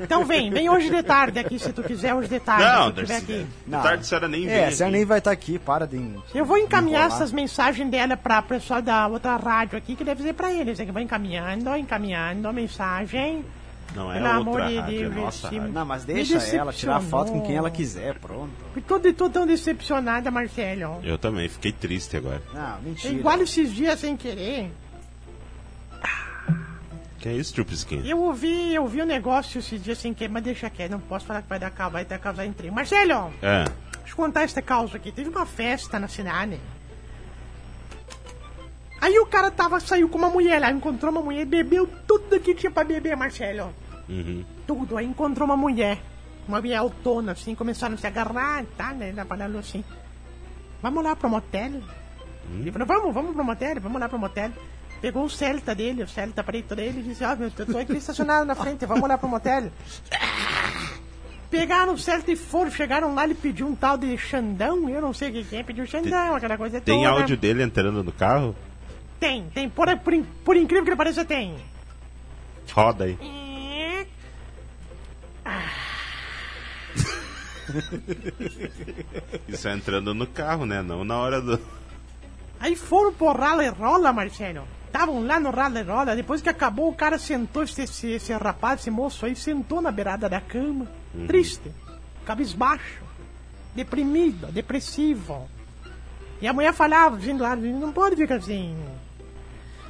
Então 0.00 0.24
vem, 0.24 0.50
vem 0.50 0.68
hoje 0.68 0.90
de 0.90 1.02
tarde 1.02 1.38
aqui, 1.38 1.58
se 1.58 1.72
tu 1.72 1.82
quiser 1.82 2.14
hoje 2.14 2.28
de 2.28 2.40
tarde. 2.40 2.64
Não, 2.64 2.86
se 2.88 2.92
tu 3.06 3.12
aqui. 3.12 3.46
De 3.66 3.70
tarde 3.70 4.00
a 4.00 4.04
senhora 4.04 4.28
nem 4.28 4.46
vem. 4.46 4.50
É, 4.54 4.66
a 4.66 4.72
senhora 4.72 4.92
nem 4.96 5.04
vai 5.04 5.18
estar 5.18 5.30
aqui, 5.30 5.58
para 5.58 5.86
de. 5.86 6.00
Eu 6.34 6.44
vou 6.44 6.56
encaminhar 6.56 7.02
Enrolar. 7.02 7.16
essas 7.16 7.32
mensagens 7.32 7.90
dela 7.90 8.16
pra 8.16 8.40
pessoal 8.42 8.80
da 8.80 9.06
outra 9.06 9.36
rádio 9.36 9.76
aqui, 9.78 9.94
que 9.94 10.02
deve 10.04 10.18
dizer 10.18 10.32
pra 10.34 10.52
eles. 10.52 10.80
É 10.80 10.84
que 10.86 10.92
vai 10.92 11.02
encaminhando, 11.02 11.74
encaminhando 11.76 12.48
a 12.48 12.52
mensagem. 12.52 13.44
Não 13.94 14.08
é 14.12 14.14
Pelo 14.14 14.26
amor 14.28 14.48
outra 14.60 14.68
de 14.68 14.76
rádio, 14.78 14.96
é 14.96 15.00
Deus, 15.08 15.14
nossa 15.16 15.48
rádio. 15.48 15.72
Não, 15.72 15.84
mas 15.84 16.04
deixa 16.04 16.38
ela 16.56 16.72
tirar 16.72 17.00
foto 17.00 17.32
com 17.32 17.40
quem 17.40 17.56
ela 17.56 17.70
quiser, 17.70 18.14
pronto. 18.20 18.50
Eu 18.76 18.82
tô, 18.82 18.98
de- 19.00 19.12
tô 19.12 19.28
tão 19.28 19.44
decepcionada, 19.46 20.30
Marcelo. 20.30 21.00
Eu 21.02 21.18
também, 21.18 21.48
fiquei 21.48 21.72
triste 21.72 22.16
agora. 22.16 22.40
Não, 22.54 22.60
É 22.76 22.78
mentira. 22.84 23.14
igual 23.14 23.40
esses 23.42 23.72
dias 23.74 23.98
sem 23.98 24.16
querer. 24.16 24.70
Que 27.20 27.28
é 27.28 27.32
isso, 27.34 27.52
Trupskin? 27.54 28.02
Eu 28.06 28.18
ouvi, 28.18 28.74
eu 28.74 28.82
ouvi 28.82 29.02
um 29.02 29.06
negócio 29.06 29.58
esses 29.58 29.82
dias 29.82 29.98
sem 29.98 30.14
querer, 30.14 30.32
mas 30.32 30.42
deixa 30.42 30.70
quieto, 30.70 30.92
não 30.92 31.00
posso 31.00 31.26
falar 31.26 31.42
que 31.42 31.48
vai 31.48 31.58
dar 31.58 31.70
causa, 31.70 31.92
vai 31.92 32.04
ter 32.04 32.18
causar 32.18 32.46
intriga. 32.46 32.72
Marcelo, 32.74 33.30
É. 33.42 33.64
deixa 33.98 34.12
eu 34.12 34.16
contar 34.16 34.42
esta 34.42 34.62
causa 34.62 34.96
aqui. 34.96 35.12
Teve 35.12 35.28
uma 35.28 35.44
festa 35.44 35.98
na 35.98 36.08
cidade. 36.08 36.58
Aí 39.02 39.18
o 39.18 39.26
cara 39.26 39.50
tava, 39.50 39.78
saiu 39.80 40.08
com 40.08 40.16
uma 40.18 40.30
mulher 40.30 40.60
lá, 40.60 40.70
encontrou 40.70 41.10
uma 41.12 41.22
mulher, 41.22 41.44
bebeu 41.46 41.86
tudo 42.06 42.40
que 42.40 42.54
tinha 42.54 42.70
pra 42.70 42.84
beber, 42.84 43.16
Marcelo. 43.16 43.72
Uhum. 44.08 44.44
Tudo. 44.66 44.96
Aí 44.96 45.06
encontrou 45.06 45.46
uma 45.46 45.56
mulher. 45.56 45.98
Uma 46.48 46.58
mulher 46.60 46.76
autona, 46.76 47.32
assim, 47.32 47.54
começaram 47.54 47.94
a 47.94 47.98
se 47.98 48.06
agarrar, 48.06 48.64
tá, 48.76 48.92
né? 48.92 49.12
Falando 49.26 49.58
assim. 49.58 49.84
Vamos 50.82 51.04
lá 51.04 51.14
pro 51.14 51.28
motel? 51.30 51.80
Ele 52.52 52.72
falou, 52.72 52.86
vamos, 52.88 53.14
vamos 53.14 53.34
pro 53.34 53.44
motel, 53.44 53.80
vamos 53.80 54.00
lá 54.00 54.08
pro 54.08 54.18
motel. 54.18 54.50
Pegou 55.00 55.24
o 55.24 55.30
Celta 55.30 55.74
dele, 55.74 56.02
o 56.02 56.08
Celta 56.08 56.44
preto 56.44 56.76
dele, 56.76 57.00
e 57.00 57.02
disse, 57.02 57.24
ó, 57.24 57.34
meu, 57.34 57.50
eu 57.56 57.66
tô 57.66 57.78
aqui 57.78 57.96
estacionado 57.96 58.44
na 58.44 58.54
frente, 58.54 58.84
vamos 58.84 59.08
lá 59.08 59.16
pro 59.16 59.28
motel. 59.28 59.70
Pegaram 61.50 61.94
o 61.94 61.98
Celta 61.98 62.30
e 62.30 62.36
foram, 62.36 62.70
chegaram 62.70 63.14
lá, 63.14 63.24
ele 63.24 63.34
pediu 63.34 63.66
um 63.66 63.74
tal 63.74 63.98
de 63.98 64.16
Xandão, 64.16 64.88
eu 64.88 65.00
não 65.00 65.12
sei 65.12 65.30
o 65.30 65.44
que 65.44 65.56
é, 65.56 65.62
pediu 65.62 65.86
Xandão, 65.86 66.36
aquela 66.36 66.56
coisa 66.56 66.80
Tem 66.80 67.02
toda. 67.02 67.10
áudio 67.10 67.36
dele 67.36 67.62
entrando 67.62 68.04
no 68.04 68.12
carro? 68.12 68.54
Tem, 69.18 69.44
tem, 69.52 69.68
por, 69.68 69.86
por, 69.98 70.14
por 70.44 70.56
incrível 70.56 70.84
que 70.84 70.96
pareça, 70.96 71.24
tem. 71.24 71.56
Roda 72.72 73.04
aí. 73.04 73.18
Isso 79.48 79.68
é 79.68 79.72
entrando 79.72 80.14
no 80.14 80.26
carro, 80.26 80.66
né? 80.66 80.82
Não 80.82 81.04
na 81.04 81.18
hora 81.18 81.40
do. 81.40 81.58
Aí 82.58 82.76
foram 82.76 83.12
pro 83.12 83.32
rala 83.32 83.64
e 83.64 83.68
rola, 83.68 84.12
Marcelo. 84.12 84.66
Estavam 84.90 85.24
lá 85.24 85.38
no 85.38 85.50
rala 85.50 85.78
e 85.78 85.82
rola. 85.84 86.16
Depois 86.16 86.42
que 86.42 86.48
acabou, 86.48 86.90
o 86.90 86.94
cara 86.94 87.16
sentou, 87.16 87.62
esse, 87.62 87.82
esse, 87.82 88.08
esse 88.08 88.32
rapaz, 88.32 88.80
esse 88.80 88.90
moço 88.90 89.24
aí, 89.24 89.36
sentou 89.36 89.80
na 89.80 89.92
beirada 89.92 90.28
da 90.28 90.40
cama. 90.40 90.88
Triste, 91.28 91.70
cabisbaixo, 92.26 93.02
deprimido, 93.72 94.48
depressivo. 94.48 95.48
E 96.42 96.48
a 96.48 96.52
mulher 96.52 96.72
falava, 96.72 97.16
vindo 97.16 97.42
lá, 97.42 97.54
não 97.54 97.92
pode 97.92 98.16
ficar 98.16 98.36
assim. 98.36 98.76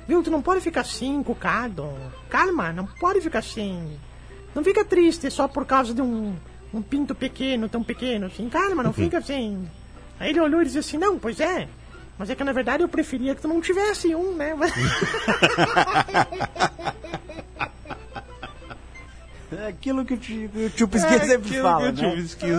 Viu, 0.06 0.22
tu 0.22 0.30
não 0.30 0.42
pode 0.42 0.60
ficar 0.60 0.82
assim, 0.82 1.22
cucado. 1.22 1.88
Calma, 2.28 2.70
não 2.70 2.84
pode 2.84 3.22
ficar 3.22 3.38
assim. 3.38 3.98
Não 4.54 4.62
fica 4.62 4.84
triste 4.84 5.30
só 5.30 5.48
por 5.48 5.64
causa 5.64 5.94
de 5.94 6.02
um, 6.02 6.34
um 6.74 6.82
pinto 6.82 7.14
pequeno, 7.14 7.70
tão 7.70 7.82
pequeno 7.82 8.26
assim. 8.26 8.48
Calma, 8.50 8.82
não 8.82 8.92
fica 8.92 9.18
assim. 9.18 9.66
Aí 10.18 10.30
ele 10.30 10.40
olhou 10.40 10.60
e 10.60 10.66
disse 10.66 10.78
assim, 10.78 10.98
não, 10.98 11.18
pois 11.18 11.40
é. 11.40 11.68
Mas 12.20 12.28
é 12.28 12.34
que 12.34 12.44
na 12.44 12.52
verdade 12.52 12.82
eu 12.82 12.88
preferia 12.88 13.34
que 13.34 13.40
tu 13.40 13.48
não 13.48 13.62
tivesse 13.62 14.14
um, 14.14 14.34
né? 14.34 14.54
É 19.50 19.66
aquilo 19.68 20.04
que 20.04 20.12
o 20.12 20.18
tio, 20.18 20.48
que 20.50 20.64
o 20.66 20.70
tio 20.70 20.86
Pisquinha 20.86 21.18
sempre 21.24 21.62
fala, 21.62 21.90
né? 21.90 22.02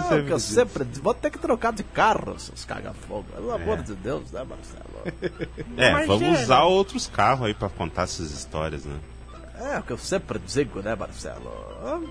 Ah, 0.03 0.21
que 0.25 0.31
eu 0.31 0.39
sempre 0.39 0.83
vou 0.99 1.13
ter 1.13 1.29
que 1.29 1.37
trocar 1.37 1.71
de 1.73 1.83
carro, 1.83 2.39
seus 2.39 2.65
caga-fogo. 2.65 3.23
Pelo 3.35 3.51
amor 3.51 3.83
de 3.83 3.93
Deus, 3.93 4.31
né, 4.31 4.43
Marcelo? 4.43 5.39
É, 5.77 5.91
Mas, 5.91 6.07
vamos 6.07 6.23
é, 6.39 6.41
usar 6.41 6.63
outros 6.63 7.05
carros 7.05 7.45
aí 7.45 7.53
pra 7.53 7.69
contar 7.69 8.03
essas 8.05 8.31
histórias, 8.31 8.83
né? 8.83 8.99
É 9.59 9.77
o 9.77 9.83
que 9.83 9.91
eu 9.93 9.97
sempre 9.99 10.39
digo, 10.39 10.81
né, 10.81 10.95
Marcelo? 10.95 11.51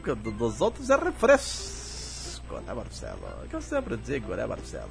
Que 0.05 0.15
do- 0.15 0.31
dos 0.31 0.61
outros 0.61 0.89
é 0.89 0.95
refresco, 0.95 2.61
né, 2.65 2.73
Marcelo? 2.73 3.19
É 3.43 3.45
o 3.45 3.49
que 3.49 3.57
eu 3.57 3.61
sempre 3.61 3.97
digo, 3.97 4.37
né, 4.37 4.47
Marcelo? 4.47 4.89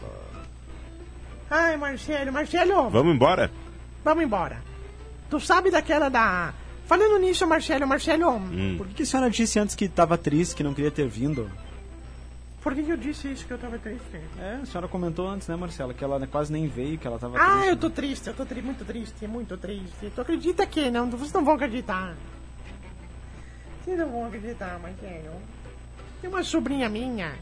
Ai, 1.49 1.77
Marcelo, 1.77 2.31
Marcelo, 2.31 2.89
Vamos 2.89 3.15
embora? 3.15 3.49
vamos 4.03 4.23
embora. 4.23 4.57
Tu 5.29 5.39
sabe 5.39 5.71
daquela 5.71 6.09
da... 6.09 6.53
Falando 6.85 7.19
nisso, 7.19 7.45
Marcelo, 7.47 7.85
Marcelo, 7.87 8.29
Hum. 8.37 8.75
Por 8.77 8.87
que, 8.87 8.93
que 8.95 9.03
a 9.03 9.05
senhora 9.05 9.29
disse 9.29 9.59
antes 9.59 9.75
que 9.75 9.87
tava 9.87 10.17
triste, 10.17 10.55
que 10.55 10.63
não 10.63 10.73
queria 10.73 10.91
ter 10.91 11.07
vindo? 11.07 11.49
por 12.61 12.75
que, 12.75 12.83
que 12.83 12.91
eu 12.91 12.97
disse 12.97 13.31
isso 13.31 13.45
que 13.45 13.53
eu 13.53 13.57
tava 13.57 13.79
triste? 13.79 14.19
É, 14.37 14.59
a 14.61 14.65
senhora 14.65 14.87
comentou 14.87 15.27
antes, 15.27 15.47
né, 15.47 15.55
Marcela? 15.55 15.93
Que 15.93 16.03
ela 16.03 16.25
quase 16.27 16.51
nem 16.51 16.67
veio, 16.67 16.97
que 16.97 17.07
ela 17.07 17.17
tava 17.17 17.37
Ah, 17.39 17.51
triste. 17.53 17.69
eu 17.69 17.77
tô 17.77 17.89
triste, 17.89 18.27
eu 18.27 18.33
tô 18.33 18.45
tri 18.45 18.61
muito 18.61 18.83
triste, 18.85 19.27
muito 19.27 19.57
triste. 19.57 20.11
Tu 20.13 20.21
acredita 20.21 20.65
que 20.67 20.91
não? 20.91 21.09
Vocês 21.09 21.31
não 21.33 21.45
vão 21.45 21.55
acreditar. 21.55 22.15
Vocês 23.83 23.97
não 23.97 24.09
vão 24.09 24.25
acreditar, 24.25 24.77
Marcelo. 24.79 25.41
Tem 26.21 26.29
uma 26.29 26.43
sobrinha 26.43 26.89
minha. 26.89 27.33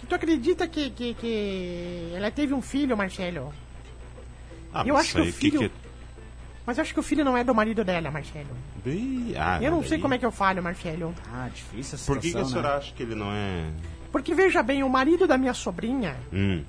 Que 0.00 0.06
tu 0.06 0.14
acredita 0.14 0.66
que, 0.68 0.90
que, 0.90 1.14
que 1.14 2.12
ela 2.14 2.30
teve 2.30 2.54
um 2.54 2.62
filho, 2.62 2.96
Marcelo? 2.96 3.52
Ah, 4.72 4.84
Eu 4.86 4.94
mas 4.94 5.04
acho 5.06 5.14
que 5.14 5.20
o 5.20 5.24
isso 5.24 5.36
aí, 5.44 5.50
filho- 5.50 5.72
Mas 6.66 6.78
acho 6.78 6.92
que 6.94 7.00
o 7.00 7.02
filho 7.02 7.24
não 7.24 7.36
é 7.36 7.42
do 7.42 7.54
marido 7.54 7.82
dela, 7.84 8.10
Marcelo. 8.10 8.50
Ah, 9.36 9.58
Eu 9.62 9.70
não 9.70 9.82
sei 9.82 9.98
como 9.98 10.14
é 10.14 10.18
que 10.18 10.26
eu 10.26 10.30
falo, 10.30 10.62
Marcelo. 10.62 11.14
Ah, 11.32 11.48
difícil 11.52 11.96
essa 11.96 12.06
Por 12.06 12.16
que, 12.20 12.30
que 12.30 12.36
a 12.38 12.44
situação, 12.44 12.50
senhora 12.50 12.68
né? 12.70 12.76
acha 12.76 12.92
que 12.94 13.02
ele 13.02 13.14
não 13.14 13.32
é. 13.32 13.64
Porque 14.12 14.34
veja 14.34 14.62
bem, 14.62 14.82
o 14.82 14.88
marido 14.88 15.26
da 15.26 15.36
minha 15.36 15.52
sobrinha, 15.54 16.16
Hum, 16.32 16.62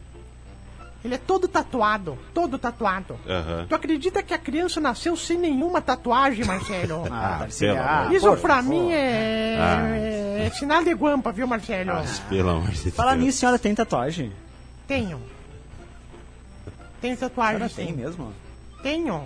ele 1.06 1.16
é 1.16 1.18
todo 1.18 1.48
tatuado, 1.48 2.18
todo 2.34 2.58
tatuado. 2.58 3.18
aham. 3.28 3.66
Tu 3.70 3.76
acredita 3.76 4.22
que 4.24 4.34
a 4.34 4.38
criança 4.38 4.82
nasceu 4.82 5.16
sem 5.16 5.38
nenhuma 5.38 5.82
tatuagem, 5.82 6.44
Marcelo? 6.46 7.04
Ah, 7.12 7.36
Ah, 7.36 7.38
Darcy, 7.40 7.60
pelo 7.66 7.78
ah, 7.80 8.00
amor. 8.02 8.14
Isso 8.16 8.38
pra 8.38 8.62
mim 8.62 8.92
é, 8.92 9.58
Ah. 9.60 9.88
é 9.98 10.29
sinal 10.54 10.84
de 10.84 10.94
guampa, 10.94 11.32
viu, 11.32 11.48
Marcelo? 11.48 11.92
Ah, 11.92 12.04
pelo 12.30 12.50
amor 12.50 12.72
de 12.72 12.84
Deus. 12.84 12.96
Falar 12.96 13.16
nisso, 13.16 13.38
a 13.38 13.40
senhora 13.40 13.60
tem 13.60 13.74
tatuagem? 13.76 14.32
Tenho. 14.88 15.22
Tenho 17.02 17.14
A 17.14 17.18
tatuagem, 17.18 17.56
senhora 17.58 17.74
sim. 17.74 17.86
tem 17.86 17.94
mesmo? 18.06 18.34
Tenho. 18.84 19.24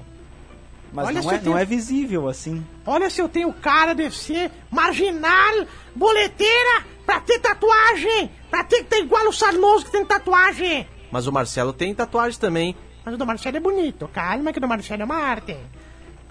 Mas 0.91 1.07
Olha 1.07 1.21
não, 1.21 1.31
é, 1.31 1.37
tenho- 1.39 1.51
não 1.51 1.57
é 1.57 1.65
visível, 1.65 2.27
assim. 2.29 2.63
Olha 2.85 3.09
se 3.09 3.19
eu 3.19 3.27
tenho 3.27 3.51
cara 3.51 3.93
de 3.95 4.11
ser 4.11 4.51
marginal, 4.69 5.65
boleteira, 5.95 6.83
pra 7.05 7.19
ter 7.19 7.39
tatuagem. 7.39 8.29
Pra 8.51 8.63
ter 8.63 8.77
que 8.79 8.83
ter 8.85 8.99
igual 8.99 9.27
o 9.27 9.33
Sarnoso 9.33 9.85
que 9.85 9.91
tem 9.91 10.05
tatuagem. 10.05 10.87
Mas 11.11 11.25
o 11.25 11.31
Marcelo 11.31 11.73
tem 11.73 11.93
tatuagem 11.95 12.39
também. 12.39 12.75
Mas 13.03 13.15
o 13.15 13.17
do 13.17 13.25
Marcelo 13.25 13.57
é 13.57 13.59
bonito. 13.59 14.07
Calma 14.13 14.51
que 14.53 14.59
o 14.59 14.61
do 14.61 14.67
Marcelo 14.67 15.01
é 15.01 15.05
uma 15.05 15.17
arte. 15.17 15.57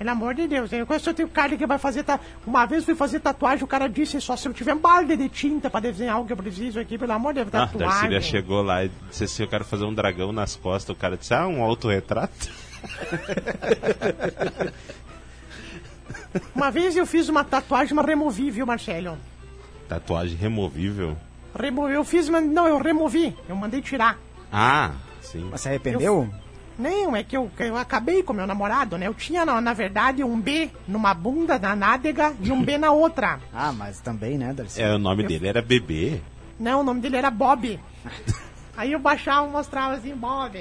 Pelo 0.02 0.10
amor 0.10 0.34
de 0.34 0.48
Deus, 0.48 0.72
eu 0.72 0.84
conheço 0.84 1.10
eu 1.10 1.14
tenho 1.14 1.28
cara 1.28 1.56
que 1.56 1.64
vai 1.64 1.78
fazer. 1.78 2.02
Ta... 2.02 2.18
Uma 2.44 2.66
vez 2.66 2.84
fui 2.84 2.96
fazer 2.96 3.20
tatuagem, 3.20 3.62
o 3.62 3.68
cara 3.68 3.88
disse 3.88 4.20
só 4.20 4.36
se 4.36 4.48
eu 4.48 4.52
tiver 4.52 4.74
um 4.74 4.78
balde 4.78 5.16
de 5.16 5.28
tinta 5.28 5.70
pra 5.70 5.78
desenhar 5.78 6.16
algo 6.16 6.26
que 6.26 6.32
eu 6.32 6.36
preciso 6.36 6.80
aqui, 6.80 6.98
pelo 6.98 7.12
amor 7.12 7.32
de 7.32 7.44
Deus, 7.44 7.54
Ah, 7.54 7.68
tatuagem. 7.68 7.88
Darcília 7.88 8.20
chegou 8.20 8.64
lá 8.64 8.84
e 8.84 8.90
disse 9.08 9.22
assim: 9.22 9.44
Eu 9.44 9.48
quero 9.48 9.64
fazer 9.64 9.84
um 9.84 9.94
dragão 9.94 10.32
nas 10.32 10.56
costas. 10.56 10.96
O 10.96 10.98
cara 10.98 11.16
disse: 11.16 11.32
Ah, 11.32 11.46
um 11.46 11.62
autorretrato? 11.62 12.50
Uma 16.52 16.72
vez 16.72 16.96
eu 16.96 17.06
fiz 17.06 17.28
uma 17.28 17.44
tatuagem, 17.44 17.92
uma 17.92 18.02
removível, 18.02 18.66
Marcelo. 18.66 19.16
Tatuagem 19.88 20.36
removível? 20.36 21.16
Remo... 21.56 21.88
Eu 21.88 22.02
fiz, 22.02 22.28
mas 22.28 22.44
não, 22.44 22.66
eu 22.66 22.78
removi. 22.78 23.36
Eu 23.48 23.54
mandei 23.54 23.80
tirar. 23.80 24.18
Ah, 24.50 24.90
sim. 25.20 25.46
Mas 25.48 25.60
se 25.60 25.68
arrependeu? 25.68 26.28
Não, 26.78 27.14
é 27.14 27.22
que 27.22 27.36
eu, 27.36 27.50
eu 27.58 27.76
acabei 27.76 28.22
com 28.22 28.32
meu 28.32 28.46
namorado, 28.46 28.96
né? 28.98 29.06
Eu 29.06 29.14
tinha, 29.14 29.44
na, 29.44 29.60
na 29.60 29.72
verdade, 29.72 30.24
um 30.24 30.40
B 30.40 30.70
numa 30.88 31.12
bunda, 31.14 31.58
na 31.58 31.76
nádega, 31.76 32.34
e 32.40 32.50
um 32.50 32.62
B 32.62 32.78
na 32.78 32.90
outra. 32.92 33.38
Ah, 33.52 33.72
mas 33.72 34.00
também, 34.00 34.38
né, 34.38 34.52
Darcy? 34.52 34.80
É, 34.82 34.92
o 34.94 34.98
nome 34.98 35.22
dele 35.26 35.46
era 35.48 35.60
Bebê. 35.62 36.20
Não, 36.58 36.80
o 36.80 36.84
nome 36.84 37.00
dele 37.00 37.16
era 37.16 37.30
Bob. 37.30 37.78
Aí 38.76 38.92
eu 38.92 38.98
baixava 38.98 39.46
e 39.46 39.50
mostrava 39.50 39.94
assim, 39.94 40.14
Bob. 40.14 40.58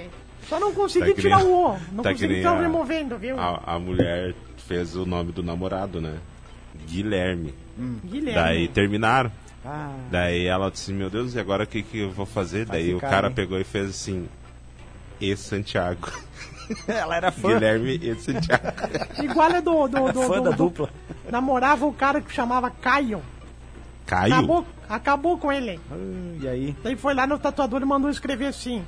Só 0.50 0.60
não 0.60 0.74
consegui 0.74 1.13
Tá 1.13 1.22
tirar 1.22 1.38
nem- 1.38 1.48
o 1.48 1.51
O. 1.70 1.77
Não 1.94 2.03
tá 2.03 2.12
consegui 2.12 2.46
a- 2.46 2.60
removendo, 2.60 3.18
viu? 3.18 3.39
A, 3.39 3.75
a 3.75 3.80
mulher 3.80 4.34
fez 4.68 4.96
o 4.96 5.06
nome 5.06 5.32
do 5.32 5.41
namorado, 5.41 6.01
né? 6.01 6.18
Guilherme. 6.88 7.53
Guilherme. 8.03 8.34
Daí 8.34 8.68
terminaram. 8.68 9.32
Ah, 9.65 9.94
Daí 10.10 10.46
ela 10.48 10.70
disse, 10.72 10.91
meu 10.91 11.10
Deus, 11.10 11.36
e 11.36 11.39
agora 11.39 11.63
o 11.63 11.68
que, 11.68 11.84
que 11.84 12.00
eu 12.00 12.12
vou 12.12 12.25
fazer? 12.25 12.65
Vai 12.65 12.77
Daí 12.80 12.94
ficar, 12.94 13.08
o 13.08 13.10
cara 13.10 13.27
hein? 13.27 13.34
pegou 13.34 13.60
e 13.60 13.63
fez 13.63 13.89
assim, 13.91 14.27
e 15.22 15.36
Santiago. 15.38 16.12
ela 16.88 17.16
era 17.18 17.32
fã. 17.32 17.54
Guilherme 17.54 18.00
e 18.01 18.16
Santiago. 18.16 18.63
Igual 19.24 19.50
é 19.51 19.62
do. 19.62 19.88
do, 19.88 20.12
do, 20.12 20.22
Fã 20.24 20.38
do- 20.38 20.42
da 20.44 20.50
do- 20.51 20.58
dupla. 20.58 20.90
Namorava 21.30 21.86
o 21.86 21.94
cara 21.94 22.20
que 22.22 22.34
chamava 22.34 22.70
Caio. 22.70 23.22
Caio? 24.06 24.34
Acabou, 24.34 24.66
acabou 24.90 25.38
com 25.38 25.51
ele. 25.51 25.80
Ah, 25.92 25.96
e 26.42 26.48
aí? 26.48 26.75
Daí 26.84 26.96
foi 26.96 27.13
lá 27.13 27.25
no 27.28 27.38
tatuador 27.40 27.82
e 27.82 27.86
mandou 27.86 28.10
escrever 28.10 28.48
assim. 28.48 28.84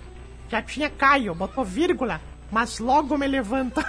Já 0.50 0.62
tinha 0.62 0.90
Caio, 0.90 1.34
botou 1.34 1.63
vírgula, 1.63 2.20
mas 2.52 2.80
logo 2.80 3.18
me 3.18 3.28
levanta. 3.28 3.82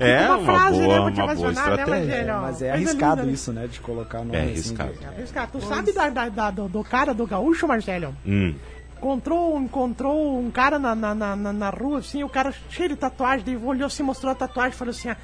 É 0.00 0.26
uma 0.26 0.36
uma, 0.38 0.44
frase, 0.44 0.78
né, 0.78 0.86
boa, 0.86 1.00
uma 1.00 1.10
boa 1.34 1.46
né, 1.48 1.52
estratégia. 1.52 1.86
Marcelo? 1.86 2.30
É, 2.30 2.40
mas 2.40 2.62
é 2.62 2.70
arriscado 2.72 3.10
linda, 3.16 3.22
né? 3.26 3.32
isso, 3.32 3.52
né? 3.52 3.66
De 3.66 3.80
colocar 3.80 4.20
o 4.20 4.24
nome 4.24 4.36
É 4.38 4.42
assim 4.42 4.50
arriscado. 4.52 4.92
de- 4.92 5.06
Mas, 5.20 5.30
cara, 5.32 5.46
tu 5.48 5.60
sabe 5.60 5.92
da, 5.92 6.08
da- 6.08 6.28
da- 6.28 6.50
do, 6.52 6.68
do 6.68 6.84
cara 6.84 7.12
do 7.12 7.26
gaúcho, 7.26 7.66
Marcelo? 7.66 8.14
Hum. 8.24 8.54
Encontrou, 8.98 9.60
encontrou 9.60 10.40
um 10.40 10.50
cara 10.50 10.76
na, 10.78 10.92
na, 10.94 11.14
na, 11.14 11.36
na- 11.36 11.70
rua, 11.70 12.00
assim, 12.00 12.24
o 12.24 12.28
cara 12.28 12.52
cheio 12.68 12.88
de 12.88 12.96
tatuagem, 12.96 13.44
daí 13.46 13.56
olhou 13.56 13.86
assim, 13.86 14.02
mostrou 14.02 14.32
a 14.32 14.34
tatuagem 14.34 14.72
e 14.74 14.76
falou 14.76 14.90
assim, 14.90 15.08
"Ah, 15.08 15.16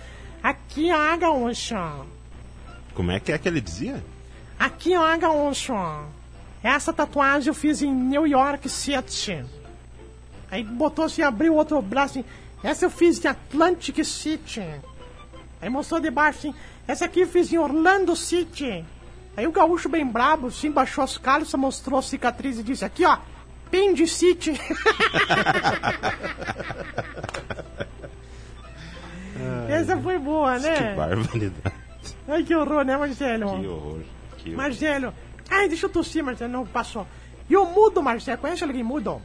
aqui 0.42 0.90
a 0.92 1.16
gaúcha. 1.16 1.92
Como 2.94 3.10
é 3.10 3.18
que 3.18 3.32
é 3.32 3.38
que 3.38 3.48
ele 3.48 3.60
dizia? 3.60 4.02
Aqui, 4.58 4.96
ó, 4.96 5.18
gaúcho. 5.18 5.72
Essa 6.62 6.92
tatuagem 6.92 7.48
eu 7.48 7.54
fiz 7.54 7.82
em 7.82 7.92
New 7.92 8.26
York 8.26 8.68
City. 8.68 9.44
Aí 10.50 10.62
botou 10.62 11.06
assim, 11.06 11.22
abriu 11.22 11.54
outro 11.54 11.82
braço 11.82 12.20
assim. 12.20 12.28
Essa 12.62 12.84
eu 12.86 12.90
fiz 12.90 13.22
em 13.24 13.28
Atlantic 13.28 14.04
City. 14.04 14.62
Aí 15.60 15.68
mostrou 15.68 16.00
debaixo 16.00 16.38
assim. 16.38 16.54
Essa 16.86 17.06
aqui 17.06 17.20
eu 17.22 17.26
fiz 17.26 17.52
em 17.52 17.58
Orlando 17.58 18.14
City. 18.14 18.84
Aí 19.36 19.46
o 19.48 19.52
gaúcho 19.52 19.88
bem 19.88 20.06
brabo, 20.06 20.46
assim, 20.46 20.70
baixou 20.70 21.02
as 21.02 21.18
calças, 21.18 21.58
mostrou 21.58 21.98
a 21.98 22.02
cicatriz 22.02 22.56
e 22.58 22.62
disse, 22.62 22.84
aqui 22.84 23.04
ó, 23.04 23.18
Pendy 23.74 24.06
City. 24.06 24.52
Essa 29.68 29.96
foi 29.98 30.16
boa, 30.16 30.56
né? 30.60 30.76
Que 30.76 30.94
barbaridade. 30.96 31.74
Ai, 32.28 32.44
que 32.44 32.54
horror, 32.54 32.84
né, 32.84 32.96
Marcelo? 32.96 33.60
Que 33.60 33.66
horror. 33.66 34.00
Que 34.38 34.50
horror. 34.50 34.56
Marcelo. 34.62 35.12
Ai, 35.50 35.68
deixa 35.68 35.86
eu 35.86 35.90
tossir, 35.90 36.22
Marcelo. 36.22 36.52
Não, 36.52 36.64
passou. 36.64 37.04
E 37.50 37.56
o 37.56 37.64
Mudo, 37.64 38.00
Marcelo? 38.00 38.38
Conhece 38.38 38.62
alguém 38.62 38.84
Mudo? 38.84 39.20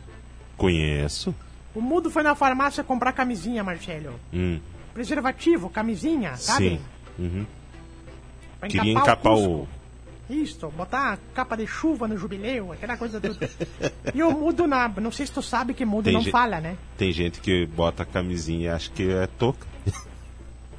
Conheço. 0.57 1.35
O 1.75 1.79
Mudo 1.81 2.09
foi 2.09 2.23
na 2.23 2.33
farmácia 2.33 2.83
comprar 2.83 3.11
camisinha, 3.11 3.63
Marcelo. 3.63 4.19
Hum, 4.33 4.59
Preservativo, 4.95 5.69
camisinha, 5.69 6.35
sabe? 6.37 6.69
sim. 6.69 6.81
Uhum. 7.19 7.45
Queria 8.67 8.93
encapar 8.93 9.33
Cusco. 9.35 9.47
o. 9.47 9.67
Isso, 10.29 10.69
botar 10.69 11.17
capa 11.33 11.57
de 11.57 11.65
chuva 11.65 12.07
no 12.07 12.15
jubileu, 12.17 12.71
aquela 12.71 12.95
coisa 12.97 13.19
tudo. 13.19 13.39
e 14.13 14.21
o 14.21 14.31
Mudo, 14.31 14.67
na... 14.67 14.87
não 14.87 15.11
sei 15.11 15.25
se 15.25 15.31
tu 15.31 15.41
sabe 15.41 15.73
que 15.73 15.83
Mudo 15.83 16.05
Tem 16.05 16.13
não 16.13 16.21
gente- 16.21 16.31
fala, 16.31 16.61
né? 16.61 16.77
Tem 16.97 17.11
gente 17.11 17.39
que 17.41 17.65
bota 17.65 18.03
a 18.03 18.05
camisinha 18.05 18.65
e 18.65 18.69
acha 18.69 18.91
que 18.91 19.09
é 19.11 19.25
touca. 19.25 19.67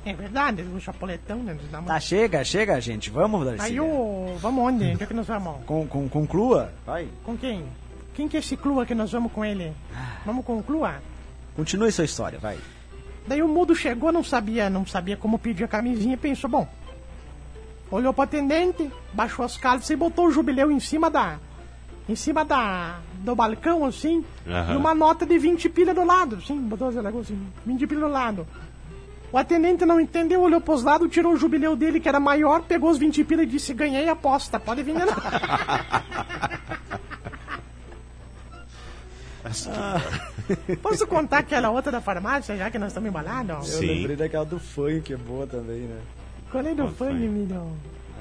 É 0.04 0.14
verdade, 0.14 0.62
o 0.62 0.80
chapoletão, 0.80 1.42
né? 1.42 1.58
dá 1.70 1.80
uma- 1.80 1.88
Tá, 1.88 2.00
chega, 2.00 2.42
chega, 2.42 2.80
gente. 2.80 3.10
Vamos, 3.10 3.46
Aí 3.48 3.56
Darcy. 3.56 3.80
o... 3.80 4.36
Vamos 4.40 4.64
onde? 4.64 4.84
Onde 4.94 5.02
é 5.02 5.06
que 5.06 5.12
nós 5.14 5.26
vamos? 5.26 5.62
Com, 5.66 5.86
com, 5.86 6.08
conclua. 6.08 6.72
Vai. 6.86 7.08
Com 7.24 7.36
quem? 7.36 7.64
Quem 8.14 8.26
que 8.28 8.36
é 8.36 8.40
esse 8.40 8.56
Clua 8.56 8.86
que 8.86 8.94
nós 8.94 9.12
vamos 9.12 9.30
com 9.32 9.44
ele? 9.44 9.72
Vamos 10.24 10.44
com 10.44 10.58
o 10.58 10.62
Clua? 10.62 11.02
Continue 11.54 11.92
sua 11.92 12.04
história, 12.04 12.38
vai. 12.38 12.58
Daí 13.26 13.42
o 13.42 13.48
mudo 13.48 13.74
chegou, 13.74 14.10
não 14.10 14.24
sabia, 14.24 14.70
não 14.70 14.86
sabia 14.86 15.16
como 15.16 15.38
pedir 15.38 15.64
a 15.64 15.68
camisinha, 15.68 16.14
e 16.14 16.16
pensou, 16.16 16.48
bom, 16.48 16.66
olhou 17.90 18.12
pro 18.12 18.22
atendente, 18.22 18.90
baixou 19.12 19.44
as 19.44 19.56
calças 19.56 19.90
e 19.90 19.96
botou 19.96 20.26
o 20.26 20.30
jubileu 20.30 20.70
em 20.70 20.80
cima 20.80 21.10
da 21.10 21.38
em 22.08 22.16
cima 22.16 22.44
da 22.44 22.98
do 23.18 23.34
balcão 23.36 23.84
assim, 23.84 24.24
Aham. 24.48 24.74
e 24.74 24.76
uma 24.76 24.94
nota 24.94 25.24
de 25.24 25.38
20 25.38 25.68
pilha 25.68 25.94
do 25.94 26.04
lado, 26.04 26.36
assim, 26.36 26.58
botou 26.58 26.88
assim, 26.88 26.98
assim 26.98 27.46
20 27.64 27.86
pilha 27.86 28.00
do 28.00 28.08
lado. 28.08 28.46
O 29.32 29.38
atendente 29.38 29.86
não 29.86 30.00
entendeu, 30.00 30.40
olhou 30.40 30.60
pros 30.60 30.82
lados, 30.82 31.08
tirou 31.08 31.34
o 31.34 31.36
jubileu 31.36 31.76
dele 31.76 32.00
que 32.00 32.08
era 32.08 32.18
maior, 32.18 32.62
pegou 32.62 32.90
os 32.90 32.98
20 32.98 33.22
pilha 33.22 33.42
e 33.42 33.46
disse: 33.46 33.72
"Ganhei 33.72 34.08
a 34.08 34.12
aposta, 34.12 34.58
pode 34.58 34.82
vir 34.82 34.94
não". 34.94 35.06
Posso 40.82 41.06
contar 41.06 41.38
aquela 41.38 41.70
outra 41.70 41.90
da 41.90 42.00
farmácia, 42.00 42.56
já 42.56 42.70
que 42.70 42.78
nós 42.78 42.88
estamos 42.88 43.08
embalados? 43.08 43.68
Sim. 43.68 43.86
Eu 43.86 43.94
lembrei 43.94 44.16
daquela 44.16 44.44
do 44.44 44.58
funk, 44.58 45.00
que 45.02 45.12
é 45.12 45.16
boa 45.16 45.46
também, 45.46 45.80
né? 45.80 45.98
Qual 46.50 46.64
é 46.66 46.74
do 46.74 46.88
foi? 46.88 47.12
milhão? 47.12 47.72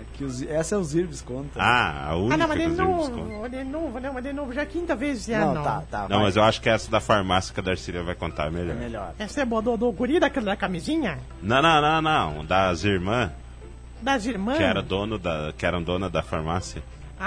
Aqui 0.02 0.24
os- 0.24 0.42
essa 0.44 0.76
é 0.76 0.78
os 0.78 0.94
Irbs 0.96 1.22
conta. 1.22 1.62
Ah, 1.62 2.10
a 2.12 2.16
única 2.16 2.34
Ah, 2.34 2.38
não, 2.38 2.48
mas 2.48 2.58
que 2.58 2.68
de 2.70 2.76
novo, 2.76 3.50
de 3.50 3.64
novo, 3.64 4.00
não, 4.00 4.14
mas 4.14 4.24
de 4.24 4.34
novo, 4.34 4.54
já 4.54 4.62
é 4.62 4.64
a 4.64 4.68
quinta 4.68 4.96
vez 4.96 5.20
esse 5.20 5.32
não, 5.38 5.52
ano. 5.52 5.64
tá, 5.64 5.84
tá. 5.90 6.02
Não, 6.04 6.18
vai. 6.18 6.20
mas 6.20 6.36
eu 6.36 6.44
acho 6.44 6.62
que 6.62 6.70
essa 6.70 6.90
da 6.92 7.00
farmácia 7.00 7.54
que 7.54 7.60
a 7.60 7.64
Darcília 7.64 8.04
vai 8.04 8.16
contar 8.16 8.48
é 8.48 8.50
melhor. 8.50 8.76
É 8.76 8.80
melhor. 8.80 9.14
Essa 9.20 9.42
é 9.42 9.46
boa 9.46 9.62
do, 9.62 9.76
do 9.78 9.92
guri 9.92 10.20
daquela 10.20 10.48
da 10.48 10.56
camisinha? 10.56 11.20
Não, 11.42 11.62
não, 11.62 11.82
não, 11.82 12.02
não. 12.02 12.46
Das 12.46 12.84
irmãs, 12.84 13.32
Das 14.02 14.26
irmãs? 14.26 14.58
que, 14.58 14.64
era 14.64 14.82
dono 14.82 15.18
da, 15.18 15.54
que 15.58 15.66
eram 15.66 15.82
dona 15.82 16.10
da 16.10 16.22
farmácia. 16.22 16.82
Que 16.82 17.24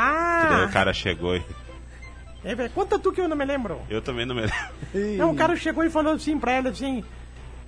daí 0.49 0.63
Ah! 0.63 0.67
o 0.69 0.73
cara 0.73 0.93
chegou 0.93 1.37
e. 1.37 1.43
É, 2.45 2.69
conta 2.71 2.99
tu 2.99 3.13
que 3.13 3.21
eu 3.21 3.29
não 3.29 3.37
me 3.37 3.45
lembro. 3.45 3.79
Eu 3.89 4.03
também 4.03 4.27
não 4.27 4.35
me 4.35 4.41
lembro. 4.43 5.17
Não, 5.19 5.31
o 5.31 5.35
cara 5.37 5.55
chegou 5.57 5.85
e 5.85 5.91
falou 5.91 6.13
assim 6.15 6.39
pra 6.39 6.53
ela 6.53 6.71
assim. 6.71 7.05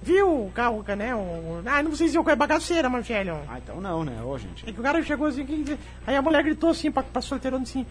Viu, 0.04 0.52
Calca, 0.54 0.94
né? 0.94 1.14
O... 1.14 1.62
Ah, 1.64 1.82
não 1.82 1.96
sei 1.96 2.08
se 2.08 2.16
eu 2.16 2.28
é 2.28 2.36
bagaceira, 2.36 2.90
Marcelo. 2.90 3.38
Ah, 3.48 3.56
então 3.58 3.80
não, 3.80 4.04
né? 4.04 4.20
Ô, 4.22 4.36
gente. 4.38 4.68
É 4.68 4.72
que 4.72 4.78
o 4.78 4.82
cara 4.82 5.02
chegou 5.02 5.26
assim, 5.26 5.46
que- 5.46 5.78
aí 6.06 6.14
a 6.14 6.20
mulher 6.20 6.42
gritou 6.42 6.68
assim 6.70 6.90
pra, 6.90 7.02
pra 7.02 7.22
solteirona 7.22 7.62
assim: 7.62 7.86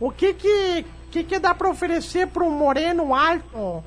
O 0.00 0.10
que 0.10 0.34
que, 0.34 0.84
que 1.12 1.22
que 1.22 1.38
dá 1.38 1.54
pra 1.54 1.70
oferecer 1.70 2.28
um 2.36 2.50
moreno 2.50 3.14
alto, 3.14 3.84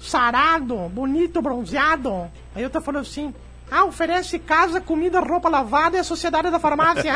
sarado, 0.00 0.76
bonito, 0.88 1.42
bronzeado? 1.42 2.30
Aí 2.54 2.64
outra 2.64 2.80
falou 2.80 3.02
assim: 3.02 3.34
Ah, 3.70 3.84
oferece 3.84 4.38
casa, 4.38 4.80
comida, 4.80 5.20
roupa 5.20 5.50
lavada 5.50 5.98
e 5.98 6.00
a 6.00 6.04
sociedade 6.04 6.50
da 6.50 6.58
farmácia. 6.58 7.12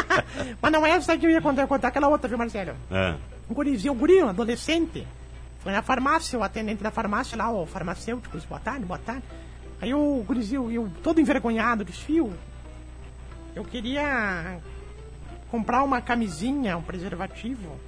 Mas 0.62 0.72
não 0.72 0.86
é 0.86 0.90
essa 0.92 1.14
que 1.18 1.26
eu 1.26 1.30
ia 1.30 1.42
contar, 1.42 1.60
eu 1.60 1.64
ia 1.64 1.68
contar 1.68 1.88
aquela 1.88 2.08
outra, 2.08 2.26
viu, 2.26 2.38
Marcelo? 2.38 2.72
Ah, 2.90 3.16
Um 3.50 3.54
gurizinho, 3.54 3.92
um 3.92 3.96
guri, 3.96 4.22
um 4.22 4.28
adolescente. 4.30 5.06
Foi 5.64 5.72
na 5.72 5.80
farmácia, 5.80 6.38
o 6.38 6.42
atendente 6.42 6.82
da 6.82 6.90
farmácia 6.90 7.38
lá, 7.38 7.50
o 7.50 7.64
farmacêutico, 7.64 8.36
disse, 8.36 8.46
boa 8.46 8.60
tarde, 8.60 8.84
boa 8.84 8.98
tarde. 8.98 9.22
Aí 9.80 9.94
o 9.94 10.22
gurizinho, 10.26 10.70
eu, 10.70 10.90
todo 11.02 11.22
envergonhado, 11.22 11.86
disse, 11.86 12.00
fio, 12.00 12.30
eu 13.56 13.64
queria 13.64 14.58
comprar 15.50 15.82
uma 15.82 16.02
camisinha, 16.02 16.76
um 16.76 16.82
preservativo. 16.82 17.80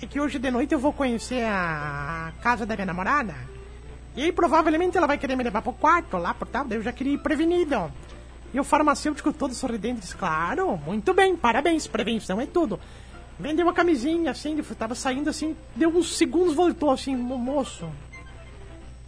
É 0.00 0.06
que 0.06 0.18
hoje 0.18 0.38
de 0.38 0.50
noite 0.50 0.72
eu 0.72 0.78
vou 0.78 0.92
conhecer 0.92 1.44
a 1.44 2.32
casa 2.40 2.64
da 2.64 2.74
minha 2.74 2.86
namorada. 2.86 3.34
E 4.16 4.22
aí 4.22 4.32
provavelmente 4.32 4.96
ela 4.96 5.06
vai 5.06 5.18
querer 5.18 5.36
me 5.36 5.44
levar 5.44 5.60
pro 5.60 5.74
quarto 5.74 6.16
lá, 6.16 6.32
por 6.32 6.48
tal, 6.48 6.64
daí 6.64 6.78
eu 6.78 6.82
já 6.82 6.92
queria 6.92 7.12
ir 7.12 7.18
prevenido. 7.18 7.92
E 8.54 8.58
o 8.58 8.64
farmacêutico 8.64 9.34
todo 9.34 9.52
sorridente 9.52 10.00
disse, 10.00 10.16
claro, 10.16 10.78
muito 10.78 11.12
bem, 11.12 11.36
parabéns, 11.36 11.86
prevenção 11.86 12.40
é 12.40 12.46
tudo. 12.46 12.80
Vendeu 13.38 13.68
a 13.68 13.72
camisinha, 13.72 14.32
assim, 14.32 14.60
tava 14.78 14.94
saindo 14.94 15.30
assim, 15.30 15.56
deu 15.76 15.90
uns 15.90 16.16
segundos, 16.16 16.54
voltou 16.54 16.90
assim, 16.90 17.14
"Mo- 17.14 17.38
moço. 17.38 17.88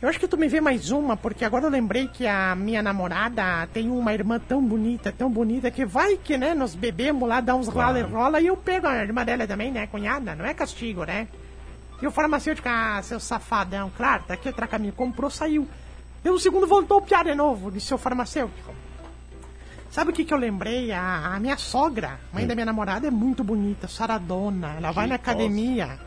Eu 0.00 0.08
acho 0.08 0.18
que 0.18 0.28
tu 0.28 0.36
me 0.38 0.48
vê 0.48 0.60
mais 0.62 0.90
uma, 0.90 1.14
porque 1.16 1.44
agora 1.44 1.66
eu 1.66 1.70
lembrei 1.70 2.08
que 2.08 2.26
a 2.26 2.54
minha 2.54 2.82
namorada 2.82 3.66
tem 3.72 3.90
uma 3.90 4.14
irmã 4.14 4.38
tão 4.38 4.62
bonita, 4.64 5.12
tão 5.12 5.28
bonita, 5.30 5.70
que 5.70 5.84
vai 5.84 6.16
que, 6.16 6.38
né, 6.38 6.54
nós 6.54 6.74
bebemos 6.74 7.28
lá, 7.28 7.40
dá 7.40 7.54
uns 7.54 7.68
rola 7.68 7.98
e 7.98 8.02
rola, 8.02 8.40
e 8.40 8.46
eu 8.46 8.56
pego 8.56 8.86
a 8.86 9.02
irmã 9.02 9.24
dela 9.26 9.46
também, 9.46 9.70
né, 9.70 9.86
cunhada, 9.88 10.34
não 10.34 10.46
é 10.46 10.54
castigo, 10.54 11.04
né? 11.04 11.28
E 12.00 12.06
o 12.06 12.10
farmacêutico, 12.10 12.66
ah, 12.66 13.02
seu 13.02 13.20
safadão, 13.20 13.90
claro, 13.94 14.22
tá 14.26 14.32
aqui 14.34 14.48
outra 14.48 14.66
caminho, 14.66 14.94
comprou, 14.94 15.28
saiu. 15.28 15.68
Deu 16.24 16.32
um 16.32 16.38
segundo, 16.38 16.66
voltou 16.66 16.98
o 16.98 17.02
piar 17.02 17.24
de 17.24 17.34
novo, 17.34 17.70
disse 17.70 17.92
o 17.92 17.98
farmacêutico. 17.98 18.72
Sabe 19.90 20.10
o 20.10 20.14
que, 20.14 20.24
que 20.24 20.32
eu 20.32 20.38
lembrei? 20.38 20.92
A, 20.92 21.34
a 21.34 21.40
minha 21.40 21.56
sogra, 21.56 22.20
mãe 22.32 22.46
da 22.46 22.54
minha 22.54 22.66
namorada, 22.66 23.08
é 23.08 23.10
muito 23.10 23.42
bonita, 23.42 23.88
saradona. 23.88 24.74
Ela 24.76 24.92
vai 24.92 25.06
na 25.08 25.16
academia. 25.16 25.98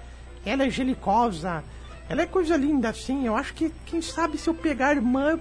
Ela 0.46 0.66
é 0.66 0.70
gelicosa. 0.70 1.64
Ela 2.08 2.22
é 2.22 2.26
coisa 2.26 2.56
linda 2.56 2.90
assim. 2.90 3.26
Eu 3.26 3.36
acho 3.36 3.54
que, 3.54 3.72
quem 3.86 4.02
sabe, 4.02 4.38
se 4.38 4.50
eu 4.50 4.54
pegar 4.54 4.88
a 4.88 4.96
irmã, 4.96 5.38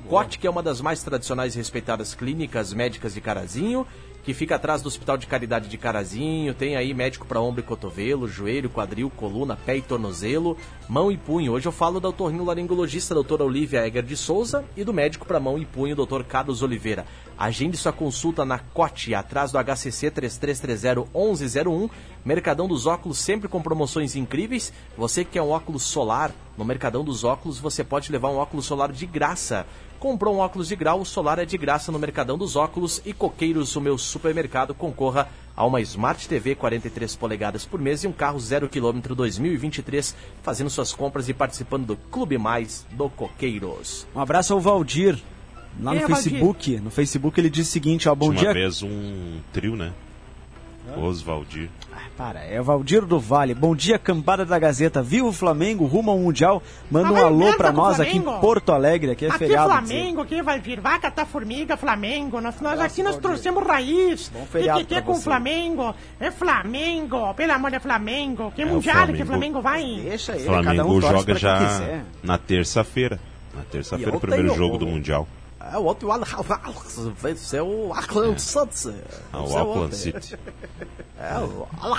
Cote, 0.10 0.40
que 0.40 0.48
é 0.48 0.50
uma 0.50 0.64
das 0.64 0.82
mais 0.82 1.04
tradicionais 1.04 1.56
e 1.56 1.58
respeitadas 1.58 2.16
clínicas 2.16 2.74
médicas 2.74 3.14
de 3.14 3.22
Carazinho, 3.22 3.86
que 4.24 4.34
fica 4.34 4.56
atrás 4.56 4.82
do 4.82 4.88
Hospital 4.88 5.18
de 5.18 5.28
Caridade 5.28 5.68
de 5.68 5.78
Carazinho. 5.78 6.54
Tem 6.54 6.76
aí 6.76 6.94
médico 6.94 7.26
para 7.26 7.42
ombro 7.42 7.62
e 7.62 7.64
cotovelo, 7.64 8.28
joelho, 8.28 8.70
quadril, 8.70 9.10
coluna, 9.10 9.56
pé 9.56 9.78
e 9.78 9.82
tornozelo, 9.82 10.58
mão 10.88 11.12
e 11.12 11.18
punho. 11.18 11.54
Hoje 11.54 11.68
eu 11.68 11.72
falo 11.72 12.00
do 12.00 12.08
otorrinolaringologista 12.08 13.14
doutora 13.14 13.44
Olivia 13.44 13.86
Egger 13.86 14.04
de 14.04 14.16
Souza 14.16 14.64
e 14.78 14.84
do 14.84 14.94
médico 14.94 15.26
para 15.26 15.40
mão 15.40 15.58
e 15.58 15.66
punho, 15.66 15.96
doutor 15.96 16.24
Carlos 16.24 16.62
Oliveira. 16.62 17.06
Agende 17.38 17.76
sua 17.76 17.92
consulta 17.92 18.46
na 18.46 18.60
Cote, 18.60 19.16
atrás 19.16 19.52
do 19.52 19.58
HCC 19.58 20.12
3330-1101. 20.12 21.90
Mercadão 22.24 22.68
dos 22.68 22.86
Óculos 22.86 23.18
sempre 23.18 23.48
com 23.48 23.62
promoções 23.62 24.16
incríveis. 24.16 24.72
Você 24.96 25.26
que 25.26 25.32
quer 25.32 25.42
um 25.42 25.50
óculos 25.50 25.82
solar, 25.82 26.32
no 26.62 26.66
Mercadão 26.66 27.04
dos 27.04 27.24
Óculos 27.24 27.58
você 27.60 27.84
pode 27.84 28.12
levar 28.12 28.30
um 28.30 28.38
óculos 28.38 28.66
solar 28.66 28.92
de 28.92 29.08
graça. 29.08 29.66
Comprou 30.00 30.36
um 30.36 30.40
óculos 30.40 30.68
de 30.68 30.76
grau, 30.76 31.02
o 31.02 31.06
solar 31.06 31.40
é 31.40 31.46
de 31.46 31.58
graça 31.58 31.92
no 31.92 31.98
Mercadão 31.98 32.38
dos 32.38 32.56
Óculos 32.56 33.02
e 33.04 33.14
Coqueiros, 33.14 33.76
o 33.76 33.82
meu 33.82 33.98
supermercado, 33.98 34.74
concorra 34.76 35.28
a 35.58 35.66
uma 35.66 35.82
Smart 35.82 36.28
TV 36.30 36.54
43 36.54 37.16
polegadas 37.16 37.66
por 37.66 37.80
mês 37.82 38.04
e 38.04 38.08
um 38.08 38.12
carro 38.12 38.40
0 38.40 38.70
km 38.70 39.00
2023, 39.16 40.16
fazendo 40.44 40.70
suas 40.70 40.94
compras 40.94 41.28
e 41.30 41.34
participando 41.34 41.88
do 41.88 41.96
Clube 41.96 42.38
Mais 42.38 42.86
do 42.92 43.10
Coqueiros. 43.10 44.06
Um 44.16 44.20
abraço 44.20 44.54
ao 44.54 44.60
Valdir, 44.60 45.20
lá 45.80 45.92
Quem 45.94 46.00
no 46.02 46.06
é 46.06 46.08
Valdir? 46.08 46.32
Facebook. 46.32 46.80
No 46.80 46.92
Facebook 46.92 47.40
ele 47.40 47.50
diz 47.50 47.68
o 47.68 47.72
seguinte, 47.72 48.08
ó, 48.08 48.14
bom 48.14 48.30
Tinha 48.34 48.50
uma 48.50 48.54
dia. 48.54 48.54
vez 48.54 48.84
um 48.84 49.40
trio, 49.52 49.76
né? 49.76 49.92
Osvaldir. 50.98 51.70
Para, 52.22 52.42
é 52.42 52.62
Valdir 52.62 53.04
do 53.04 53.20
Vale. 53.20 53.56
Bom 53.56 53.76
dia, 53.76 53.98
cambada 53.98 54.46
da 54.46 54.60
Gazeta. 54.60 55.02
Viva 55.02 55.26
o 55.26 55.34
Flamengo, 55.34 55.88
rumo 55.88 56.12
ao 56.12 56.20
Mundial. 56.20 56.62
Manda 56.92 57.10
Ah, 57.10 57.12
um 57.14 57.26
alô 57.26 57.58
pra 57.58 57.72
nós 57.72 58.00
aqui 58.00 58.18
em. 58.18 58.22
Porto 58.22 58.72
Alegre, 58.72 59.10
aqui 59.10 59.26
é 59.26 59.30
aqui 59.30 59.40
feriado. 59.40 59.72
Flamengo, 59.72 60.22
aqui 60.22 60.40
vai 60.44 60.60
vir 60.60 60.80
vaca, 60.80 61.10
tá 61.10 61.26
formiga, 61.26 61.76
Flamengo. 61.76 62.40
Nós, 62.40 62.62
nós 62.62 62.80
aqui 62.80 63.02
nós 63.02 63.18
trouxemos 63.18 63.66
raiz. 63.66 64.30
Bom 64.32 64.44
O 64.44 64.46
que, 64.46 64.72
que, 64.72 64.86
que 64.86 64.94
é 64.96 65.02
com 65.02 65.14
o. 65.14 65.20
Flamengo? 65.20 65.96
É 66.20 66.30
Flamengo, 66.30 67.34
pelo 67.34 67.54
amor 67.54 67.72
de 67.72 67.80
Flamengo. 67.80 68.52
Que 68.56 68.62
É, 68.62 68.66
mundial 68.66 68.98
que 68.98 69.02
Flamengo- 69.02 69.24
o 69.24 69.26
Flamengo 69.26 69.62
vai? 69.64 69.84
Deixa 70.04 70.34
ele, 70.34 70.44
O 70.44 70.46
Flamengo 70.46 70.76
cada 70.78 70.86
um 70.88 71.02
joga 71.02 71.36
já 71.40 72.04
na 72.22 72.38
terça-feira. 72.38 73.20
Na 73.56 73.64
terça-feira, 73.64 74.16
o 74.16 74.20
primeiro 74.20 74.54
jogo 74.54 74.78
do 74.78 74.86
Mundial. 74.86 75.28
É, 75.74 75.78
ontem 75.78 76.06
o 76.06 76.12
Al 76.12 76.22
venceu 77.22 77.68
o 77.68 77.94
Auckland 77.94 78.42
City. 78.42 78.94
Ah, 79.32 79.40
o 79.40 79.44
Venceu 79.46 79.60
Auckland. 79.60 79.96
City. 79.96 80.40
É, 81.20 81.38
o 81.38 81.68
Al 81.82 81.96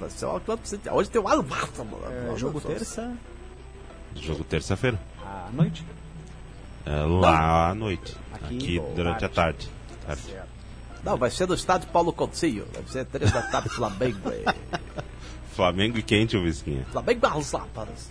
venceu 0.00 0.28
o 0.28 0.32
Auckland 0.32 0.68
City. 0.68 0.88
Hoje 0.90 1.10
tem 1.10 1.20
o 1.20 1.28
Al 1.28 1.40
É, 1.42 2.36
jogo 2.36 2.60
terça 2.60 3.12
Jogo 4.14 4.44
terça-feira. 4.44 5.00
à 5.24 5.48
noite. 5.52 5.84
É, 6.84 6.90
lá 7.04 7.70
à 7.70 7.74
noite. 7.74 8.16
Aqui, 8.32 8.80
durante 8.94 9.24
a 9.24 9.28
tarde. 9.28 9.68
tarde. 10.06 10.22
Não, 11.02 11.16
vai 11.16 11.30
ser 11.30 11.46
do 11.46 11.54
estádio 11.54 11.88
Paulo 11.88 12.12
Coutinho. 12.12 12.66
Vai 12.72 12.82
ser 12.86 13.04
três 13.06 13.32
da 13.32 13.42
tarde, 13.42 13.68
Flamengo. 13.74 14.18
Flamengo 15.54 15.98
e 15.98 16.02
quente, 16.02 16.36
o 16.36 16.42
Visquinha. 16.42 16.84
Flamengo 16.92 17.26
Alzaparas. 17.26 18.10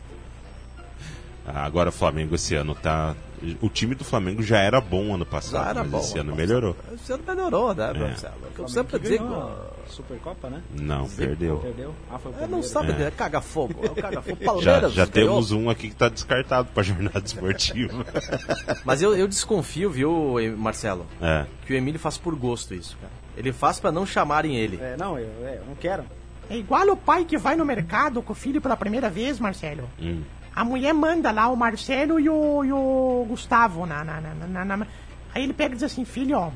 Ah, 1.45 1.63
Agora 1.65 1.89
o 1.89 1.91
Flamengo 1.91 2.36
esse 2.36 2.56
ano 2.56 2.75
tá. 2.75 3.15
O 3.62 3.69
time 3.69 3.95
do 3.95 4.04
Flamengo 4.04 4.43
já 4.43 4.60
era 4.60 4.80
bom 4.80 5.15
ano 5.15 5.25
passado, 5.25 5.63
Já 5.63 5.69
era 5.71 5.82
mas 5.82 5.91
bom. 5.91 5.99
esse 5.99 6.19
ano 6.19 6.30
ano 6.30 6.36
melhorou. 6.38 6.73
passado. 6.75 6.95
Esse 6.95 7.13
ano 7.13 7.23
melhorou, 7.27 7.73
né, 7.75 7.93
Marcelo? 7.93 8.34
É 8.43 8.47
o 8.47 8.51
que 8.51 8.60
eu 8.60 8.67
sempre 8.67 8.99
digo. 8.99 9.51
Supercopa, 9.89 10.49
né? 10.49 10.62
Não, 10.73 11.10
perdeu. 11.10 11.58
Perdeu. 11.58 11.93
Ah, 12.10 12.17
foi 12.17 12.32
o 12.32 12.36
É, 12.39 12.47
não 12.47 12.63
sabe, 12.63 12.91
É. 12.91 12.95
né? 12.95 13.12
Caga 13.12 13.41
fogo. 13.41 13.75
É 13.84 13.88
o 13.89 13.95
caga 13.95 14.21
fogo. 14.21 14.38
Já, 14.39 14.45
Palmeiras 14.45 14.93
já 14.93 15.06
ganhou. 15.06 15.30
temos 15.32 15.51
um 15.51 15.69
aqui 15.69 15.89
que 15.89 15.95
tá 15.95 16.08
descartado 16.08 16.69
pra 16.73 16.82
jornada 16.84 17.19
esportiva. 17.25 18.06
Mas 18.86 19.01
eu, 19.01 19.15
eu 19.17 19.27
desconfio, 19.27 19.89
viu, 19.89 20.36
Marcelo? 20.58 21.06
É. 21.21 21.45
Que 21.65 21.73
o 21.73 21.75
Emílio 21.75 21.99
faz 21.99 22.17
por 22.17 22.34
gosto 22.36 22.73
isso, 22.73 22.95
cara. 23.01 23.12
Ele 23.36 23.51
faz 23.51 23.80
pra 23.80 23.91
não 23.91 24.06
chamarem 24.06 24.56
ele. 24.56 24.77
É, 24.82 24.95
não, 24.97 25.17
eu, 25.19 25.27
é, 25.45 25.58
eu 25.58 25.65
não 25.67 25.75
quero. 25.75 26.04
É 26.49 26.56
igual 26.58 26.88
o 26.89 26.95
pai 26.97 27.25
que 27.25 27.38
vai 27.38 27.56
no 27.56 27.65
mercado 27.65 28.21
com 28.21 28.34
o 28.34 28.36
filho 28.36 28.62
pela 28.62 28.77
primeira 28.77 29.10
vez, 29.10 29.39
Marcelo. 29.39 29.89
Hum. 30.01 30.21
A 30.55 30.63
mulher 30.65 30.93
manda 30.93 31.31
lá 31.31 31.47
o 31.47 31.55
Marcelo 31.55 32.19
e 32.19 32.27
o, 32.29 32.63
e 32.63 32.71
o 32.73 33.25
Gustavo. 33.29 33.85
Na, 33.85 34.03
na, 34.03 34.19
na, 34.21 34.65
na- 34.65 34.77
na- 34.77 34.87
Aí 35.33 35.43
ele 35.43 35.53
pega 35.53 35.73
e 35.73 35.75
diz 35.77 35.83
assim, 35.83 36.03
filho, 36.03 36.37
ó, 36.37 36.49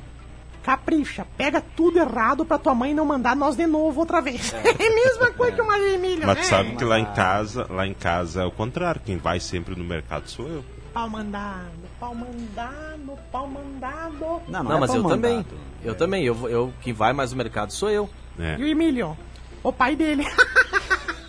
capricha, 0.64 1.26
pega 1.38 1.62
tudo 1.76 1.98
errado 2.00 2.44
pra 2.46 2.58
tua 2.58 2.76
mãe 2.76 2.94
não 2.94 3.06
mandar 3.06 3.36
nós 3.36 3.56
de 3.56 3.66
novo 3.66 4.02
outra 4.02 4.20
vez. 4.22 4.54
É, 4.54 4.58
a 4.72 4.96
mesma 4.96 5.32
coisa 5.32 5.56
que 5.56 5.62
o 5.62 5.68
Maria 5.68 5.94
Emílio, 5.96 6.26
Mas 6.28 6.36
né? 6.38 6.42
tu 6.44 6.48
sabe 6.48 6.76
que 6.76 6.84
lá 6.84 7.00
em 7.00 7.06
casa, 7.06 7.68
lá 7.70 7.88
em 7.88 7.94
casa 7.94 8.42
é 8.42 8.46
o 8.46 8.52
contrário. 8.52 9.00
Quem 9.06 9.18
vai 9.18 9.40
sempre 9.40 9.76
no 9.76 9.84
mercado 9.86 10.28
sou 10.30 10.48
eu. 10.48 10.66
Pau 10.94 11.10
mandado, 11.10 11.72
pau 12.00 12.16
mandado, 12.16 13.20
pau 13.32 13.48
mandado. 13.48 14.42
Não, 14.48 14.64
Não, 14.64 14.78
é 14.78 14.80
mas 14.80 14.94
eu 14.94 15.04
também. 15.04 15.38
mandado. 15.38 15.56
Eu 15.84 15.96
também. 15.96 16.24
Eu, 16.26 16.50
eu, 16.50 16.74
quem 16.82 16.94
vai 16.94 17.14
mais 17.14 17.32
no 17.32 17.38
mercado 17.38 17.72
sou 17.72 17.90
eu. 17.90 18.10
É. 18.40 18.56
E 18.58 18.64
o 18.64 18.68
Emílio? 18.68 19.16
O 19.64 19.72
pai 19.74 19.96
dele. 19.96 20.26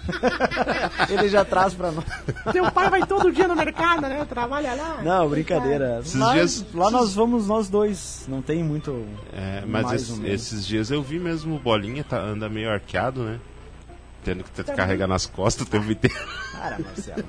Ele 1.10 1.28
já 1.28 1.44
traz 1.44 1.74
pra 1.74 1.90
nós. 1.92 2.04
Teu 2.52 2.70
pai 2.70 2.90
vai 2.90 3.06
todo 3.06 3.30
dia 3.32 3.46
no 3.48 3.54
mercado, 3.56 4.02
né? 4.02 4.24
Trabalha 4.28 4.74
lá. 4.74 5.00
Não, 5.02 5.28
brincadeira. 5.28 5.98
Esses 6.00 6.14
Lá, 6.14 6.32
dias- 6.32 6.64
lá 6.74 6.90
nós 6.90 7.14
vamos 7.14 7.46
nós 7.46 7.68
dois. 7.68 8.24
Não 8.28 8.40
tem 8.42 8.62
muito. 8.62 9.06
É, 9.32 9.62
mas 9.66 9.84
mais 9.84 10.02
esse- 10.02 10.12
ou 10.12 10.18
menos. 10.18 10.34
esses 10.34 10.66
dias 10.66 10.90
eu 10.90 11.02
vi 11.02 11.18
mesmo 11.18 11.56
o 11.56 11.58
Bolinha 11.58 12.04
tá, 12.04 12.18
anda 12.20 12.48
meio 12.48 12.70
arqueado, 12.70 13.22
né? 13.22 13.38
Tendo 14.24 14.42
que 14.42 14.50
te 14.50 14.64
carregar 14.72 15.06
nas 15.06 15.24
costas 15.24 15.66
o 15.66 15.70
tempo 15.70 15.90
inteiro. 15.90 16.16
Cara, 16.52 16.78
Marcelo. 16.80 17.24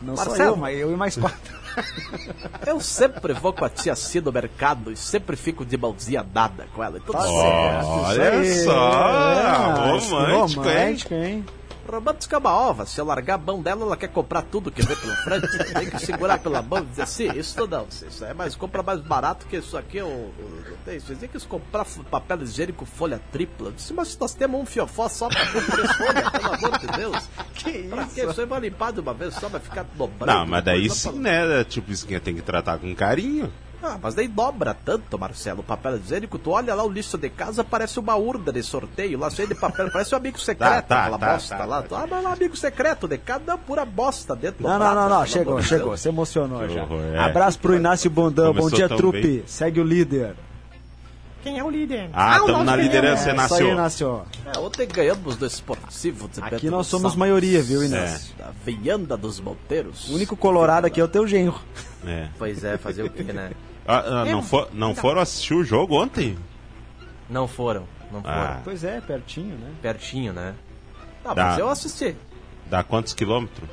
Não 0.00 0.16
sou 0.16 0.26
Marcelo. 0.26 0.50
eu, 0.50 0.56
mas 0.56 0.78
eu 0.78 0.92
e 0.92 0.96
mais 0.96 1.16
quatro. 1.16 1.66
Eu 2.66 2.80
sempre 2.80 3.34
vou 3.34 3.52
com 3.52 3.64
a 3.66 3.68
tia 3.68 3.94
Cia 3.94 4.22
no 4.22 4.32
mercado 4.32 4.90
e 4.90 4.96
sempre 4.96 5.36
fico 5.36 5.62
de 5.64 5.76
mãozinha 5.76 6.22
dada 6.24 6.66
com 6.74 6.82
ela. 6.82 6.98
Tudo 7.00 7.12
Tá 7.12 7.22
certo. 7.22 7.86
Olha 7.86 8.64
só, 8.64 9.32
É, 9.32 9.56
romântico, 9.90 10.14
romântico, 10.14 10.64
hein? 10.64 10.74
Romântico 10.86 11.14
é 12.34 12.38
uma 12.38 12.52
ova. 12.54 12.86
Se 12.86 13.00
eu 13.00 13.04
largar 13.04 13.34
a 13.34 13.38
mão 13.38 13.62
dela, 13.62 13.82
ela 13.82 13.96
quer 13.96 14.08
comprar 14.08 14.42
tudo 14.42 14.70
que 14.70 14.82
vem 14.82 14.96
pela 14.96 15.16
frente. 15.16 15.46
Tem 15.72 15.90
que 15.90 15.98
segurar 15.98 16.38
pela 16.38 16.62
mão 16.62 16.80
e 16.80 16.86
dizer 16.86 17.02
assim, 17.02 17.30
isso 17.38 17.66
não, 17.66 17.86
isso 17.88 18.24
é 18.24 18.34
mais, 18.34 18.54
compra 18.54 18.82
mais 18.82 19.00
barato 19.00 19.46
que 19.46 19.56
isso 19.56 19.76
aqui. 19.76 19.98
Eu, 19.98 20.08
eu, 20.38 20.76
eu. 20.86 21.00
Vocês 21.00 21.18
têm 21.18 21.28
que 21.28 21.38
comprar 21.46 21.86
papel 22.10 22.42
higiênico 22.42 22.84
folha 22.84 23.20
tripla. 23.32 23.68
Eu 23.68 23.72
disse, 23.72 23.92
mas 23.92 24.16
nós 24.18 24.34
temos 24.34 24.60
um 24.60 24.66
fiofó 24.66 25.08
só 25.08 25.28
pra 25.28 25.46
comprar 25.46 25.94
folha, 25.94 26.30
pelo 26.30 26.54
amor 26.54 26.78
de 26.78 26.86
Deus. 26.88 27.28
Que 27.56 27.84
pra 27.88 28.02
isso? 28.02 28.20
Isso 28.30 28.40
aí 28.42 28.46
vai 28.46 28.60
limpar 28.60 28.92
de 28.92 29.00
uma 29.00 29.14
vez 29.14 29.34
só, 29.34 29.48
vai 29.48 29.60
ficar 29.60 29.84
dobrando. 29.96 30.38
Não, 30.38 30.46
mas 30.46 30.62
daí 30.62 30.90
sim, 30.90 31.10
pra- 31.10 31.20
né? 31.20 31.64
Tipo, 31.64 31.88
Visquinha 31.88 32.20
tem 32.20 32.34
que 32.34 32.42
tratar 32.42 32.78
com 32.78 32.94
carinho. 32.94 33.50
Ah, 33.82 33.98
mas 34.00 34.14
daí 34.14 34.26
dobra 34.28 34.74
tanto, 34.74 35.18
Marcelo, 35.18 35.60
o 35.60 35.64
papel 35.64 35.96
higiênico. 35.96 36.38
Tu 36.38 36.50
olha 36.50 36.74
lá 36.74 36.82
o 36.84 36.88
lixo 36.90 37.16
de 37.18 37.28
casa, 37.30 37.62
parece 37.62 37.98
uma 38.00 38.14
urna 38.16 38.52
de 38.52 38.62
sorteio, 38.62 39.18
lá 39.18 39.30
cheio 39.30 39.48
de 39.48 39.54
papel, 39.54 39.90
parece 39.90 40.14
um 40.14 40.18
amigo 40.18 40.38
secreto, 40.40 40.86
tá, 40.86 41.00
aquela 41.04 41.18
tá, 41.18 41.32
bosta 41.32 41.56
tá, 41.56 41.64
lá. 41.64 41.82
tá, 41.82 41.88
Tu, 41.88 41.94
ah, 41.94 42.06
mas 42.10 42.24
é 42.24 42.28
um 42.28 42.32
amigo 42.32 42.56
secreto 42.56 43.06
de 43.08 43.18
cada 43.18 43.52
não, 43.52 43.58
pura 43.58 43.84
bosta 43.84 44.34
dentro 44.34 44.62
do 44.62 44.68
Não, 44.68 44.72
não, 44.72 44.78
prato, 44.78 44.94
não, 44.96 45.08
não. 45.08 45.26
Chegou, 45.26 45.62
chegou. 45.62 45.96
Se 45.96 46.08
emocionou 46.08 46.60
Que 46.66 46.74
já. 46.74 46.82
horror, 46.82 47.00
é. 47.12 47.18
Abraço 47.18 47.58
pro 47.58 47.74
Inácio 47.74 48.10
Bondão. 48.10 48.52
Bom 48.52 48.58
Começou 48.60 48.78
dia, 48.78 48.88
tão 48.88 48.96
trupe. 48.96 49.20
bem. 49.22 49.42
Segue 49.46 49.80
o 49.80 49.84
líder. 49.84 50.34
Quem 51.46 51.60
é 51.60 51.62
o 51.62 51.70
líder? 51.70 52.10
Ah, 52.12 52.40
tamo 52.40 52.48
nosso 52.48 52.64
na 52.64 52.74
liderança. 52.74 53.30
É, 53.30 53.32
Inácio. 53.32 53.54
Isso 53.54 53.62
aí, 53.62 53.70
Inácio. 53.70 54.22
É, 54.46 54.58
ontem 54.58 54.88
ganhamos 54.88 55.36
do 55.36 55.46
esportivo 55.46 56.28
de 56.28 56.40
Aqui 56.40 56.68
nós 56.68 56.88
somos 56.88 57.12
Gonçalves, 57.12 57.16
maioria, 57.16 57.62
viu, 57.62 57.84
Inácio? 57.84 58.34
Da 58.36 58.50
Vianda 58.64 59.16
dos 59.16 59.38
Monteiros. 59.38 60.08
O 60.10 60.16
único 60.16 60.36
colorado 60.36 60.88
aqui 60.88 61.00
é 61.00 61.04
o 61.04 61.06
teu 61.06 61.24
genro. 61.24 61.60
É. 62.04 62.30
Pois 62.36 62.64
é, 62.64 62.76
fazer 62.76 63.04
o 63.04 63.10
quê, 63.10 63.22
né? 63.22 63.52
Ah, 63.88 64.22
ah, 64.22 64.24
não, 64.24 64.42
for, 64.42 64.68
não 64.72 64.96
foram 64.96 65.20
assistir 65.20 65.54
o 65.54 65.62
jogo 65.62 66.02
ontem? 66.02 66.36
Não 67.30 67.46
foram, 67.46 67.84
não 68.10 68.20
foram. 68.20 68.36
Ah. 68.36 68.60
Pois 68.64 68.82
é, 68.82 69.00
pertinho, 69.00 69.56
né? 69.56 69.70
Pertinho, 69.80 70.32
né? 70.32 70.56
Não, 71.24 71.32
Dá. 71.32 71.44
mas 71.44 71.58
eu 71.60 71.68
assisti. 71.68 72.16
Dá 72.68 72.82
quantos 72.82 73.14
quilômetros? 73.14 73.68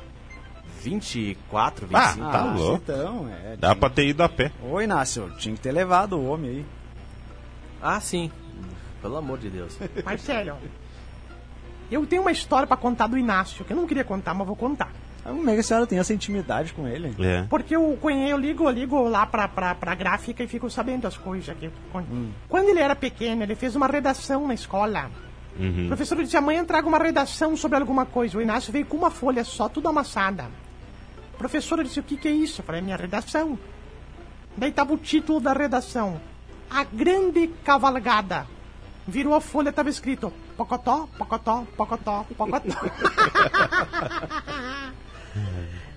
24, 0.80 1.88
Ah, 1.92 2.06
25. 2.12 2.30
Tá 2.30 2.44
louco. 2.44 2.82
Então, 2.84 3.28
é. 3.28 3.56
Dá 3.56 3.74
pra 3.74 3.90
ter 3.90 4.06
ido 4.06 4.22
a 4.22 4.28
pé. 4.28 4.52
Ô, 4.62 4.80
Inácio, 4.80 5.32
tinha 5.36 5.52
que 5.52 5.60
ter 5.60 5.72
levado 5.72 6.16
o 6.16 6.28
homem 6.28 6.50
aí. 6.50 6.66
Ah, 7.84 8.00
sim. 8.00 8.30
Pelo 9.02 9.18
amor 9.18 9.38
de 9.38 9.50
Deus. 9.50 9.78
Marcelo, 10.02 10.56
eu 11.90 12.06
tenho 12.06 12.22
uma 12.22 12.32
história 12.32 12.66
pra 12.66 12.78
contar 12.78 13.06
do 13.06 13.18
Inácio, 13.18 13.62
que 13.62 13.74
eu 13.74 13.76
não 13.76 13.86
queria 13.86 14.04
contar, 14.04 14.32
mas 14.32 14.46
vou 14.46 14.56
contar. 14.56 14.90
Como 15.22 15.48
é 15.50 15.54
que 15.54 15.60
a 15.60 15.62
senhora 15.62 15.86
tem 15.86 15.98
essa 15.98 16.12
intimidade 16.12 16.72
com 16.72 16.88
ele? 16.88 17.14
É. 17.18 17.42
Porque 17.48 17.76
eu 17.76 17.98
eu 18.02 18.38
ligo, 18.38 18.64
eu 18.64 18.70
ligo 18.70 19.08
lá 19.08 19.26
pra, 19.26 19.46
pra, 19.46 19.74
pra 19.74 19.94
gráfica 19.94 20.42
e 20.42 20.48
fico 20.48 20.70
sabendo 20.70 21.02
das 21.02 21.18
coisas 21.18 21.50
aqui. 21.50 21.70
Quando 22.48 22.68
ele 22.68 22.80
era 22.80 22.96
pequeno, 22.96 23.42
ele 23.42 23.54
fez 23.54 23.76
uma 23.76 23.86
redação 23.86 24.46
na 24.46 24.54
escola. 24.54 25.10
O 25.58 25.86
professor 25.86 26.16
disse, 26.22 26.36
amanhã 26.36 26.64
traga 26.64 26.88
uma 26.88 26.98
redação 26.98 27.56
sobre 27.56 27.78
alguma 27.78 28.06
coisa. 28.06 28.36
O 28.38 28.42
Inácio 28.42 28.72
veio 28.72 28.86
com 28.86 28.96
uma 28.96 29.10
folha 29.10 29.44
só, 29.44 29.68
tudo 29.68 29.88
amassada. 29.88 30.44
A 31.34 31.36
professora 31.38 31.84
disse, 31.84 32.00
o 32.00 32.02
que, 32.02 32.16
que 32.16 32.28
é 32.28 32.32
isso? 32.32 32.60
Eu 32.60 32.64
falei, 32.64 32.80
é 32.80 32.84
minha 32.84 32.96
redação. 32.96 33.58
Daí 34.56 34.72
tava 34.72 34.94
o 34.94 34.98
título 34.98 35.40
da 35.40 35.52
redação. 35.52 36.20
A 36.74 36.82
Grande 36.82 37.46
Cavalgada. 37.62 38.48
Virou 39.06 39.32
a 39.32 39.40
folha, 39.40 39.72
tava 39.72 39.88
escrito 39.88 40.32
Pocotó, 40.56 41.08
Pocotó, 41.16 41.64
Pocotó, 41.76 42.26
Pocotó. 42.36 42.74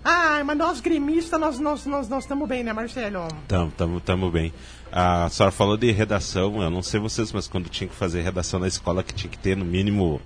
Ah, 0.10 0.42
mas 0.46 0.58
nós 0.58 0.80
gremistas, 0.80 1.38
nós 1.38 1.56
estamos 1.56 1.86
nós, 1.86 2.08
nós, 2.08 2.28
nós 2.30 2.48
bem, 2.48 2.64
né, 2.64 2.72
Marcelo? 2.72 3.28
Tamo, 3.46 3.72
tamo, 3.72 4.00
tamo 4.00 4.32
bem. 4.32 4.54
A 4.90 5.28
senhora 5.30 5.52
falou 5.52 5.76
de 5.76 5.92
redação, 5.92 6.62
eu 6.62 6.70
não 6.70 6.82
sei 6.82 6.98
vocês, 6.98 7.34
mas 7.34 7.46
quando 7.46 7.68
tinha 7.68 7.90
que 7.90 7.96
fazer 7.96 8.22
redação 8.22 8.58
na 8.58 8.70
escola, 8.70 9.04
que 9.04 9.14
tinha 9.14 9.30
que 9.30 9.38
ter 9.38 9.58
no 9.58 9.66
mínimo 9.66 10.22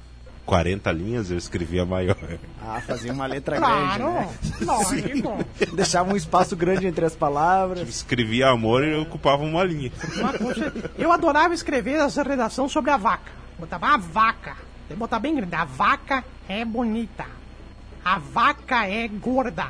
40 0.52 0.92
linhas, 0.92 1.32
eu 1.32 1.38
escrevia 1.38 1.86
maior. 1.86 2.18
Ah, 2.62 2.82
fazia 2.86 3.14
uma 3.14 3.26
letra 3.26 3.56
Claro, 3.56 4.04
grande, 4.04 4.20
né? 4.20 4.66
lógico. 4.66 5.46
Deixava 5.74 6.12
um 6.14 6.18
espaço 6.18 6.58
grande 6.58 6.86
entre 6.86 7.06
as 7.06 7.16
palavras. 7.16 7.88
Escrevia 7.88 8.50
amor 8.50 8.84
e 8.84 8.92
eu 8.92 9.04
ocupava 9.04 9.44
uma 9.44 9.64
linha. 9.64 9.94
Uma 10.18 10.34
Eu 10.98 11.10
adorava 11.10 11.54
escrever 11.54 11.94
essa 11.94 12.22
redação 12.22 12.68
sobre 12.68 12.92
a 12.92 12.98
vaca. 12.98 13.32
Botava 13.58 13.94
a 13.94 13.98
vaca. 13.98 14.58
Tem 14.90 14.96
que 14.96 15.00
botar 15.00 15.20
bem 15.20 15.36
grande. 15.36 15.56
A 15.56 15.64
vaca 15.64 16.22
é 16.50 16.66
bonita. 16.66 17.26
A 18.04 18.20
vaca 18.20 18.86
é 18.86 19.08
gorda. 19.08 19.70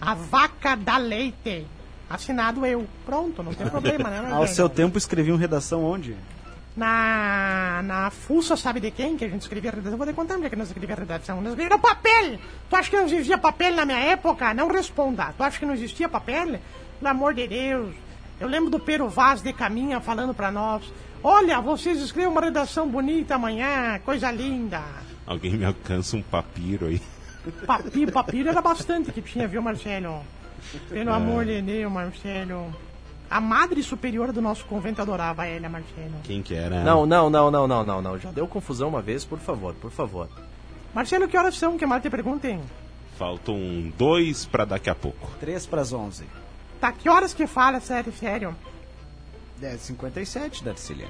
A 0.00 0.14
vaca 0.14 0.76
dá 0.76 0.98
leite. 0.98 1.66
Assinado 2.08 2.64
eu. 2.64 2.86
Pronto, 3.04 3.42
não 3.42 3.52
tem 3.52 3.68
problema, 3.68 4.08
né? 4.08 4.30
Ao 4.32 4.46
seu 4.46 4.68
tempo 4.68 4.96
escreviam 4.96 5.36
redação 5.36 5.82
onde? 5.84 6.14
Na, 6.76 7.80
na 7.82 8.10
fuça, 8.10 8.54
sabe 8.54 8.80
de 8.80 8.90
quem? 8.90 9.16
Que 9.16 9.24
a 9.24 9.28
gente 9.28 9.42
escrevia 9.42 9.70
redação. 9.70 9.96
Vou 9.96 10.06
te 10.06 10.12
contar 10.12 10.34
onde 10.34 10.46
é 10.46 10.50
que 10.50 10.56
nós 10.56 10.68
escrevia 10.68 10.94
redação. 10.94 11.40
Nós 11.40 11.52
escrevia 11.52 11.78
papel! 11.78 12.38
Tu 12.68 12.76
acha 12.76 12.90
que 12.90 12.96
não 12.96 13.06
existia 13.06 13.38
papel 13.38 13.74
na 13.74 13.86
minha 13.86 13.98
época? 13.98 14.52
Não 14.52 14.68
responda. 14.68 15.32
Tu 15.36 15.42
acha 15.42 15.58
que 15.58 15.64
não 15.64 15.72
existia 15.72 16.08
papel? 16.08 16.60
Pelo 16.98 17.10
amor 17.10 17.32
de 17.32 17.48
Deus. 17.48 17.94
Eu 18.38 18.48
lembro 18.48 18.68
do 18.68 18.78
Pero 18.78 19.08
Vaz 19.08 19.40
de 19.40 19.52
Caminha 19.54 20.00
falando 20.00 20.34
pra 20.34 20.50
nós. 20.50 20.84
Olha, 21.22 21.60
vocês 21.60 21.98
escrevam 22.00 22.32
uma 22.32 22.42
redação 22.42 22.86
bonita 22.86 23.36
amanhã, 23.36 23.98
coisa 24.04 24.30
linda. 24.30 24.82
Alguém 25.26 25.56
me 25.56 25.64
alcança 25.64 26.16
um 26.16 26.22
papiro 26.22 26.86
aí. 26.86 27.00
Papiro, 27.64 28.10
papiro 28.10 28.48
era 28.48 28.60
bastante 28.60 29.12
que 29.12 29.22
tinha, 29.22 29.46
viu, 29.46 29.62
Marcelo? 29.62 30.20
Pelo 30.88 31.12
amor 31.12 31.44
de 31.44 31.62
Deus, 31.62 31.92
Marcelo. 31.92 32.74
A 33.28 33.40
madre 33.40 33.82
superior 33.82 34.32
do 34.32 34.40
nosso 34.40 34.64
convento 34.66 35.02
adorava 35.02 35.46
ela, 35.46 35.68
Marcelo. 35.68 36.14
Quem 36.22 36.42
que 36.42 36.54
era? 36.54 36.84
Não, 36.84 37.04
não, 37.04 37.28
não, 37.28 37.50
não, 37.50 37.66
não, 37.66 37.84
não, 37.84 38.02
não. 38.02 38.18
Já 38.18 38.30
deu 38.30 38.46
confusão 38.46 38.88
uma 38.88 39.02
vez, 39.02 39.24
por 39.24 39.38
favor, 39.38 39.74
por 39.74 39.90
favor. 39.90 40.28
Marcelo, 40.94 41.26
que 41.28 41.36
horas 41.36 41.56
são? 41.56 41.76
Que 41.76 41.84
mais 41.84 42.02
te 42.02 42.08
perguntem? 42.08 42.60
Faltam 43.18 43.92
dois 43.98 44.46
pra 44.46 44.64
daqui 44.64 44.90
a 44.90 44.94
pouco. 44.94 45.30
3 45.40 45.66
para 45.66 45.80
as 45.80 45.92
11. 45.92 46.24
Tá, 46.80 46.92
que 46.92 47.08
horas 47.08 47.34
que 47.34 47.46
fala, 47.46 47.80
sério, 47.80 48.12
sério? 48.12 48.54
10h57, 49.60 50.62
Darcília. 50.62 51.08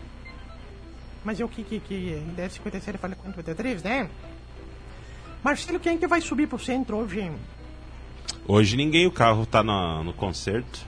Mas 1.25 1.41
eu 1.41 1.49
que, 1.49 1.65
que, 1.65 1.81
que 1.81 2.23
10h57 2.37 2.99
fala 2.99 3.17
com 3.17 3.29
53, 3.31 3.83
né? 3.83 4.09
Marcelo, 5.43 5.81
quem 5.81 5.95
é 5.95 5.99
que 5.99 6.07
vai 6.07 6.21
subir 6.21 6.47
pro 6.47 6.59
centro 6.59 6.97
hoje? 6.97 7.31
Hoje 8.47 8.77
ninguém, 8.77 9.07
o 9.07 9.11
carro 9.11 9.45
tá 9.45 9.63
no, 9.63 10.05
no 10.05 10.13
concerto. 10.13 10.87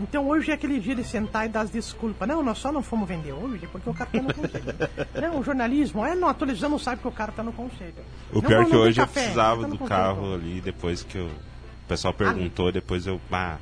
Então 0.00 0.28
hoje 0.28 0.50
é 0.50 0.54
aquele 0.54 0.78
dia 0.78 0.94
de 0.94 1.02
sentar 1.02 1.46
e 1.46 1.48
dar 1.48 1.62
as 1.62 1.70
desculpas. 1.70 2.28
Não, 2.28 2.42
nós 2.42 2.58
só 2.58 2.70
não 2.70 2.82
fomos 2.82 3.08
vender 3.08 3.32
hoje 3.32 3.66
porque 3.66 3.90
o 3.90 3.94
cara 3.94 4.08
tá 4.10 4.22
no 4.22 4.32
conselho. 4.32 4.64
não, 5.20 5.40
o 5.40 5.42
jornalismo, 5.44 6.04
é, 6.04 6.14
não, 6.14 6.28
a 6.28 6.34
televisão 6.34 6.70
não 6.70 6.78
sabe 6.78 7.02
que 7.02 7.08
o 7.08 7.12
cara 7.12 7.32
tá 7.32 7.42
no 7.42 7.52
conselho. 7.52 7.94
O 8.32 8.36
Não, 8.36 8.42
pior 8.42 8.60
não, 8.62 8.66
que 8.70 8.72
não 8.74 8.80
hoje 8.82 9.00
eu 9.00 9.06
café, 9.06 9.20
precisava 9.22 9.62
tá 9.62 9.68
do 9.68 9.78
conselho. 9.78 9.88
carro 10.00 10.34
ali, 10.34 10.60
depois 10.60 11.02
que 11.02 11.18
eu- 11.18 11.26
o 11.26 11.88
pessoal 11.88 12.14
perguntou, 12.14 12.70
depois 12.70 13.06
eu. 13.06 13.20
Ah, 13.32 13.56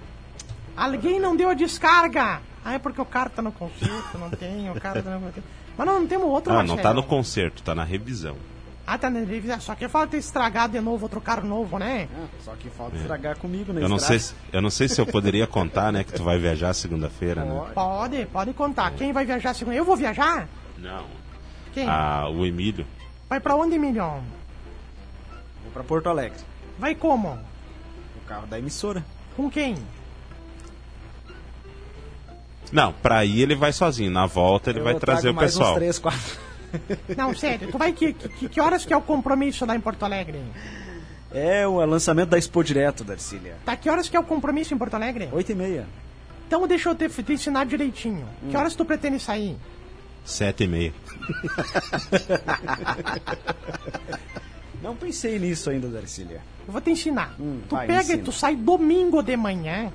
Alguém 0.77 1.19
não 1.19 1.35
deu 1.35 1.49
a 1.49 1.55
descarga. 1.55 2.41
Ah, 2.65 2.75
é 2.75 2.79
porque 2.79 3.01
o 3.01 3.05
cara 3.07 3.31
tá 3.31 3.41
no 3.41 3.53
concerto, 3.53 4.19
não 4.19 4.29
tem, 4.29 4.69
o 4.71 4.75
cara 4.81 5.01
tá 5.03 5.11
no. 5.19 5.33
Mas 5.79 5.87
não, 5.87 6.01
não 6.01 6.07
temos 6.07 6.27
outro, 6.29 6.53
não, 6.53 6.61
não 6.61 6.67
Marcelo. 6.75 6.83
tá 6.83 6.93
no 6.95 7.03
concerto, 7.03 7.63
tá 7.63 7.75
na 7.75 7.85
revisão. 7.85 8.37
Ah, 8.87 8.97
tá 8.97 9.11
na. 9.11 9.21
Só 9.59 9.75
que 9.75 9.89
falta 9.89 10.17
estragar 10.17 10.69
de 10.69 10.81
novo 10.81 11.05
outro 11.07 11.21
carro 11.21 11.47
novo, 11.47 11.77
né? 11.79 12.09
Ah, 12.15 12.27
só 12.45 12.55
que 12.55 12.71
falta 12.71 12.97
estragar 12.97 13.37
comigo 13.37 13.73
na 13.73 13.81
Eu 13.81 13.89
não, 13.89 13.99
sei, 13.99 14.19
se- 14.21 14.35
eu 14.53 14.63
não 14.63 14.71
sei 14.71 14.89
se 14.89 15.01
eu 15.01 15.07
poderia 15.07 15.47
contar, 15.47 15.91
né, 15.93 16.05
que 16.05 16.13
tu 16.13 16.23
vai 16.23 16.39
viajar 16.39 16.73
segunda-feira, 16.73 17.45
né? 17.45 17.67
Pode, 17.75 18.27
pode 18.27 18.53
contar. 18.53 18.93
Quem 18.93 19.13
vai 19.13 19.25
viajar 19.27 19.55
segunda? 19.55 19.77
Eu 19.77 19.85
vou 19.85 19.97
viajar? 19.97 20.49
Não. 20.79 21.05
Quem? 21.75 21.89
Ah, 21.89 22.29
o 22.29 22.47
Emílio. 22.47 22.87
Vai 23.29 23.41
pra 23.41 23.57
onde, 23.57 23.77
milhão? 23.77 24.23
Vou 25.65 25.73
para 25.73 25.83
Porto 25.83 26.09
Alegre. 26.09 26.39
Vai 26.79 26.95
como? 26.95 27.31
O 28.17 28.21
carro 28.29 28.47
da 28.47 28.59
emissora. 28.59 29.05
Com 29.37 29.51
quem? 29.51 29.75
Não, 32.73 32.93
pra 32.93 33.25
ir 33.25 33.41
ele 33.43 33.55
vai 33.55 33.73
sozinho. 33.73 34.11
Na 34.11 34.27
volta 34.27 34.71
ele 34.71 34.81
Eu 34.81 34.85
vai 34.85 34.95
trazer 34.95 35.31
o 35.31 35.35
mais 35.35 35.53
pessoal. 35.53 35.73
Uns 35.73 35.77
3, 35.77 35.99
4. 35.99 36.46
Não, 37.17 37.35
sério, 37.35 37.71
tu 37.71 37.79
vai 37.79 37.93
que, 37.93 38.13
que, 38.13 38.49
que 38.49 38.61
horas 38.61 38.85
que 38.85 38.93
é 38.93 38.97
o 38.97 39.03
compromisso 39.03 39.65
lá 39.67 39.77
em 39.77 39.81
Porto 39.81 40.05
Alegre? 40.05 40.41
É 41.33 41.67
o 41.67 41.85
lançamento 41.85 42.31
da 42.31 42.39
Expo 42.39 42.63
Direto, 42.63 43.05
Darcília. 43.05 43.57
Tá, 43.65 43.77
que 43.77 43.91
horas 43.91 44.09
que 44.09 44.17
é 44.17 44.21
o 44.21 44.25
compromisso 44.25 44.75
em 44.75 44.79
Porto 44.79 44.95
Alegre? 44.95 45.29
8 45.33 45.53
e 45.53 45.55
meia. 45.55 45.87
Então 46.47 46.67
deixa 46.67 46.91
eu 46.91 46.95
te, 46.95 47.09
te 47.09 47.33
ensinar 47.33 47.67
direitinho. 47.67 48.27
Que 48.49 48.57
horas 48.57 48.75
tu 48.75 48.85
pretende 48.85 49.19
sair? 49.19 49.57
Sete 50.25 50.65
e 50.65 50.69
meia. 50.69 50.93
Não 54.83 54.97
pensei 54.97 55.39
nisso 55.39 55.71
ainda, 55.71 55.89
Darcília. 55.89 56.41
Eu 56.67 56.73
vou 56.73 56.81
te 56.81 56.91
ensinar. 56.91 57.35
Hum, 57.39 57.61
tu 57.69 57.75
vai, 57.75 57.87
pega 57.87 58.03
ensina. 58.03 58.23
e 58.23 58.25
tu 58.25 58.33
sai 58.33 58.57
domingo 58.57 59.23
de 59.23 59.37
manhã. 59.37 59.93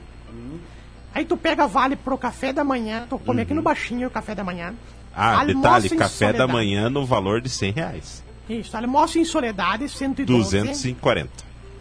Aí 1.13 1.25
tu 1.25 1.35
pega 1.35 1.67
vale 1.67 1.97
pro 1.97 2.17
café 2.17 2.53
da 2.53 2.63
manhã. 2.63 3.05
Tu 3.09 3.19
come 3.19 3.41
aqui 3.41 3.53
no 3.53 3.61
baixinho 3.61 4.07
o 4.07 4.11
café 4.11 4.33
da 4.33 4.43
manhã. 4.43 4.73
Ah, 5.15 5.39
Almoça 5.41 5.53
detalhe, 5.81 5.89
café 5.89 6.31
da 6.33 6.47
manhã 6.47 6.89
no 6.89 7.05
valor 7.05 7.41
de 7.41 7.49
100 7.49 7.71
reais. 7.71 8.23
Isso, 8.49 8.75
almoço 8.75 9.19
em 9.19 9.25
soledade, 9.25 9.87
112. 9.89 10.57
240. 10.59 11.29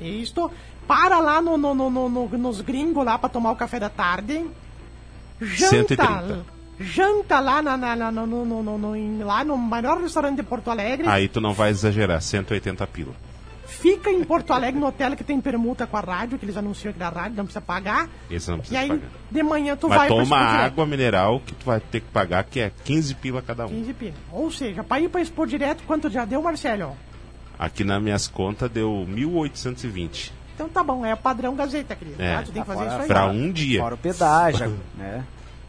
Isto. 0.01 0.51
Para 0.87 1.21
lá 1.21 1.41
no, 1.41 1.57
no, 1.57 1.73
no, 1.75 1.89
no- 1.91 2.09
no- 2.09 2.39
nos 2.39 2.61
gringos 2.61 3.05
lá 3.05 3.17
pra 3.19 3.29
tomar 3.29 3.53
o 3.53 3.57
café 3.57 3.79
da 3.79 3.89
tarde. 3.89 4.45
Janta. 5.41 5.71
130. 5.97 6.45
Janta 6.81 7.41
lá, 7.41 7.61
na, 7.63 7.77
na, 7.77 7.95
na- 7.95 8.11
no, 8.11 8.27
no, 8.27 8.45
no, 8.45 8.63
no- 8.63 8.79
no- 8.79 8.97
em- 8.97 9.23
lá 9.23 9.45
no 9.45 9.57
maior 9.57 10.01
restaurante 10.01 10.37
de 10.37 10.43
Porto 10.43 10.71
Alegre. 10.71 11.07
Aí 11.09 11.29
tu 11.29 11.41
não 11.41 11.53
vai 11.53 11.71
exagerar, 11.71 12.21
180 12.21 12.87
pila. 12.87 13.13
Fica 13.71 14.11
em 14.11 14.23
Porto 14.25 14.53
Alegre 14.53 14.79
no 14.81 14.87
hotel 14.87 15.17
que 15.17 15.25
tem 15.25 15.41
permuta 15.41 15.87
com 15.87 15.97
a 15.97 16.01
rádio, 16.01 16.39
que 16.39 16.45
eles 16.45 16.57
anunciam 16.57 16.91
aqui 16.91 16.99
da 16.99 17.09
rádio, 17.09 17.37
não 17.37 17.45
precisa 17.45 17.61
pagar. 17.61 18.09
Esse 18.31 18.51
não 18.51 18.57
E 18.57 18.61
precisa 18.61 18.81
aí, 18.81 18.89
pagar. 18.89 19.09
de 19.31 19.43
manhã 19.43 19.77
tu 19.77 19.89
Mas 19.89 19.99
vai 19.99 20.09
toma 20.09 20.37
água 20.37 20.85
mineral 20.85 21.41
que 21.41 21.55
tu 21.55 21.65
vai 21.65 21.81
ter 21.81 22.01
que 22.01 22.09
pagar, 22.09 22.45
que 22.45 22.61
é 22.61 22.73
15 22.85 23.15
pila 23.15 23.41
cada 23.41 23.65
um. 23.67 23.69
15 23.69 23.95
pila. 23.95 24.15
Ou 24.33 24.51
seja, 24.51 24.83
pra 24.85 25.01
ir 25.01 25.09
pra 25.09 25.21
Expo 25.23 25.47
Direto, 25.47 25.83
quanto 25.87 26.11
já 26.11 26.25
deu, 26.25 26.43
Marcelo? 26.43 26.97
Aqui 27.59 27.85
nas 27.85 28.03
minhas 28.03 28.27
contas 28.27 28.71
deu 28.71 28.91
1.820. 29.09 30.33
Então 30.55 30.69
tá 30.69 30.83
bom, 30.83 31.07
é 31.07 31.15
padrão 31.17 31.55
Gazeta, 31.55 31.95
querido. 31.95 32.21
É. 32.23 32.37
Ah, 32.37 32.43
tu 32.43 32.53
tem 32.53 32.63
que 32.63 32.67
fazer 32.69 32.81
Fora- 32.81 32.93
isso 32.93 33.03
aí. 33.03 33.09
Pra 33.09 33.27
um 33.27 33.51
dia. 33.51 33.81
Fora 33.81 33.95
o 33.95 33.99
pedágio, 33.99 34.79
né? 34.97 35.25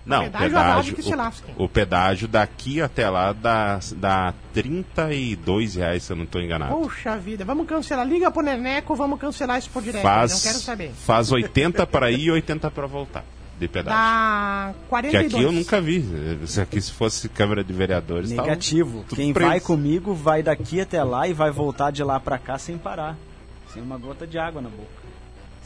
Não, 0.05 0.23
pedágio, 0.23 0.49
pedágio, 0.49 0.95
que 0.95 1.61
o, 1.61 1.63
o 1.65 1.69
pedágio 1.69 2.27
daqui 2.27 2.81
até 2.81 3.07
lá 3.09 3.33
dá, 3.33 3.79
dá 3.95 4.33
32 4.53 5.75
reais, 5.75 6.03
se 6.03 6.11
eu 6.11 6.15
não 6.17 6.23
estou 6.23 6.41
enganado. 6.41 6.75
Puxa 6.75 7.15
vida, 7.17 7.45
vamos 7.45 7.67
cancelar. 7.67 8.05
Liga 8.07 8.31
pro 8.31 8.41
Neneco, 8.41 8.95
vamos 8.95 9.19
cancelar 9.19 9.57
Expo 9.57 9.81
Direto. 9.81 10.01
faz, 10.01 10.31
Não 10.33 10.39
quero 10.51 10.63
saber. 10.63 10.91
faz 11.05 11.31
80 11.31 11.85
para 11.85 12.11
ir 12.11 12.21
e 12.21 12.31
80 12.31 12.71
para 12.71 12.87
voltar 12.87 13.23
de 13.59 13.67
pedágio. 13.67 13.91
Dá 13.99 14.73
Que 14.73 14.89
42. 14.89 15.33
aqui 15.35 15.43
eu 15.43 15.51
nunca 15.51 15.79
vi. 15.79 16.03
Se 16.47 16.59
aqui 16.59 16.81
se 16.81 16.91
fosse 16.91 17.29
Câmara 17.29 17.63
de 17.63 17.71
Vereadores, 17.71 18.31
tava 18.31 18.41
Negativo. 18.47 19.03
tudo 19.07 19.15
Quem 19.15 19.31
preso. 19.31 19.49
vai 19.49 19.59
comigo 19.59 20.13
vai 20.15 20.41
daqui 20.41 20.81
até 20.81 21.03
lá 21.03 21.27
e 21.27 21.33
vai 21.33 21.51
voltar 21.51 21.91
de 21.91 22.03
lá 22.03 22.19
pra 22.19 22.39
cá 22.39 22.57
sem 22.57 22.75
parar. 22.77 23.15
Sem 23.71 23.81
uma 23.83 23.97
gota 23.99 24.25
de 24.25 24.37
água 24.39 24.61
na 24.61 24.69
boca. 24.69 25.00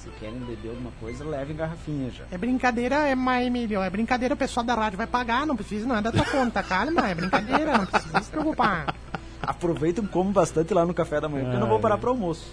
Se 0.05 0.11
querem 0.19 0.37
beber 0.37 0.69
alguma 0.69 0.91
coisa, 0.99 1.25
levem 1.25 1.55
garrafinha 1.55 2.11
já. 2.11 2.25
É 2.29 2.37
brincadeira, 2.37 3.07
é 3.07 3.15
mais 3.15 3.47
Emílio. 3.47 3.81
É 3.81 3.89
brincadeira, 3.89 4.35
o 4.35 4.37
pessoal 4.37 4.63
da 4.63 4.75
rádio 4.75 4.97
vai 4.97 5.07
pagar, 5.07 5.47
não 5.47 5.55
precisa, 5.55 5.87
não 5.87 5.95
é 5.95 6.01
da 6.01 6.11
tua 6.11 6.25
conta, 6.25 6.61
calma, 6.61 7.09
é 7.09 7.15
brincadeira, 7.15 7.79
não 7.79 7.87
precisa 7.87 8.21
se 8.21 8.29
preocupar. 8.29 8.93
Aproveitem 9.41 10.05
e 10.05 10.07
como 10.07 10.31
bastante 10.31 10.75
lá 10.75 10.85
no 10.85 10.93
café 10.93 11.19
da 11.19 11.27
manhã, 11.27 11.45
porque 11.45 11.55
eu 11.57 11.59
não 11.59 11.67
vou 11.67 11.79
parar 11.79 11.97
pro 11.97 12.11
almoço. 12.11 12.45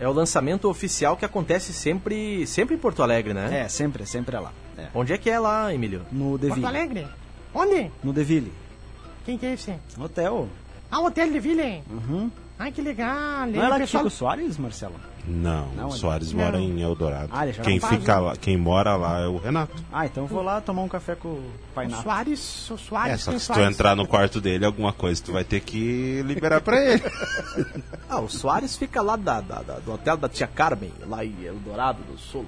É 0.00 0.08
o 0.08 0.12
lançamento 0.12 0.68
oficial 0.68 1.16
que 1.16 1.24
acontece 1.24 1.72
sempre, 1.72 2.44
sempre 2.44 2.74
em 2.74 2.78
Porto 2.78 3.04
Alegre, 3.04 3.32
né? 3.32 3.60
É, 3.60 3.68
sempre, 3.68 4.04
sempre 4.04 4.34
é 4.34 4.40
lá. 4.40 4.52
É. 4.76 4.88
Onde 4.92 5.12
é 5.12 5.18
que 5.18 5.30
é 5.30 5.38
lá, 5.38 5.72
Emílio? 5.72 6.02
No 6.10 6.30
Porto 6.30 6.42
Deville. 6.42 6.66
Alegre? 6.66 7.06
Onde? 7.54 7.90
No 8.02 8.12
Deville. 8.12 8.52
Quem 9.24 9.38
que 9.38 9.46
é 9.46 9.54
esse? 9.54 9.74
Hotel. 9.96 10.48
Ah, 10.90 11.00
o 11.00 11.06
Hotel 11.06 11.30
de 11.30 11.38
Ville. 11.38 11.82
Uhum. 11.88 12.30
Ai, 12.58 12.72
que 12.72 12.82
legal. 12.82 13.46
Não 13.46 13.62
é 13.62 13.68
lá 13.68 13.76
que 13.76 13.82
pessoal... 13.82 14.02
fica 14.02 14.14
o 14.14 14.18
Soares, 14.18 14.58
Marcelo? 14.58 14.94
Não, 15.26 15.66
Não, 15.74 15.88
o 15.88 15.92
Soares 15.92 16.32
não. 16.32 16.44
mora 16.44 16.58
em 16.60 16.80
Eldorado. 16.80 17.30
Ah, 17.32 17.44
ele 17.44 17.52
já 17.52 17.62
quem 17.64 17.80
não 17.80 17.88
fica 17.88 18.18
lá, 18.20 18.36
quem 18.36 18.56
mora 18.56 18.94
lá 18.94 19.20
é 19.22 19.26
o 19.26 19.38
Renato. 19.38 19.74
Ah, 19.92 20.06
então 20.06 20.22
eu 20.24 20.28
vou 20.28 20.40
lá 20.42 20.60
tomar 20.60 20.82
um 20.82 20.88
café 20.88 21.16
com 21.16 21.28
o 21.30 21.50
Pai 21.74 21.86
O 21.86 21.90
Nato. 21.90 22.02
Soares, 22.04 22.70
o 22.70 22.78
Soares, 22.78 23.14
É, 23.14 23.16
só 23.18 23.32
que 23.32 23.40
se 23.40 23.52
tu 23.52 23.60
entrar 23.60 23.96
no 23.96 24.06
quarto 24.06 24.40
dele, 24.40 24.64
alguma 24.64 24.92
coisa 24.92 25.20
tu 25.24 25.32
vai 25.32 25.42
ter 25.42 25.60
que 25.60 26.22
liberar 26.24 26.60
pra 26.60 26.80
ele. 26.84 27.02
Ah, 28.08 28.20
o 28.20 28.28
Soares 28.28 28.76
fica 28.76 29.02
lá 29.02 29.16
da, 29.16 29.40
da- 29.40 29.62
da- 29.62 29.78
do 29.80 29.92
hotel 29.92 30.16
da 30.16 30.28
Tia 30.28 30.46
Carmen, 30.46 30.92
lá 31.08 31.24
em 31.24 31.34
Eldorado 31.42 32.02
do 32.04 32.16
Sul. 32.16 32.46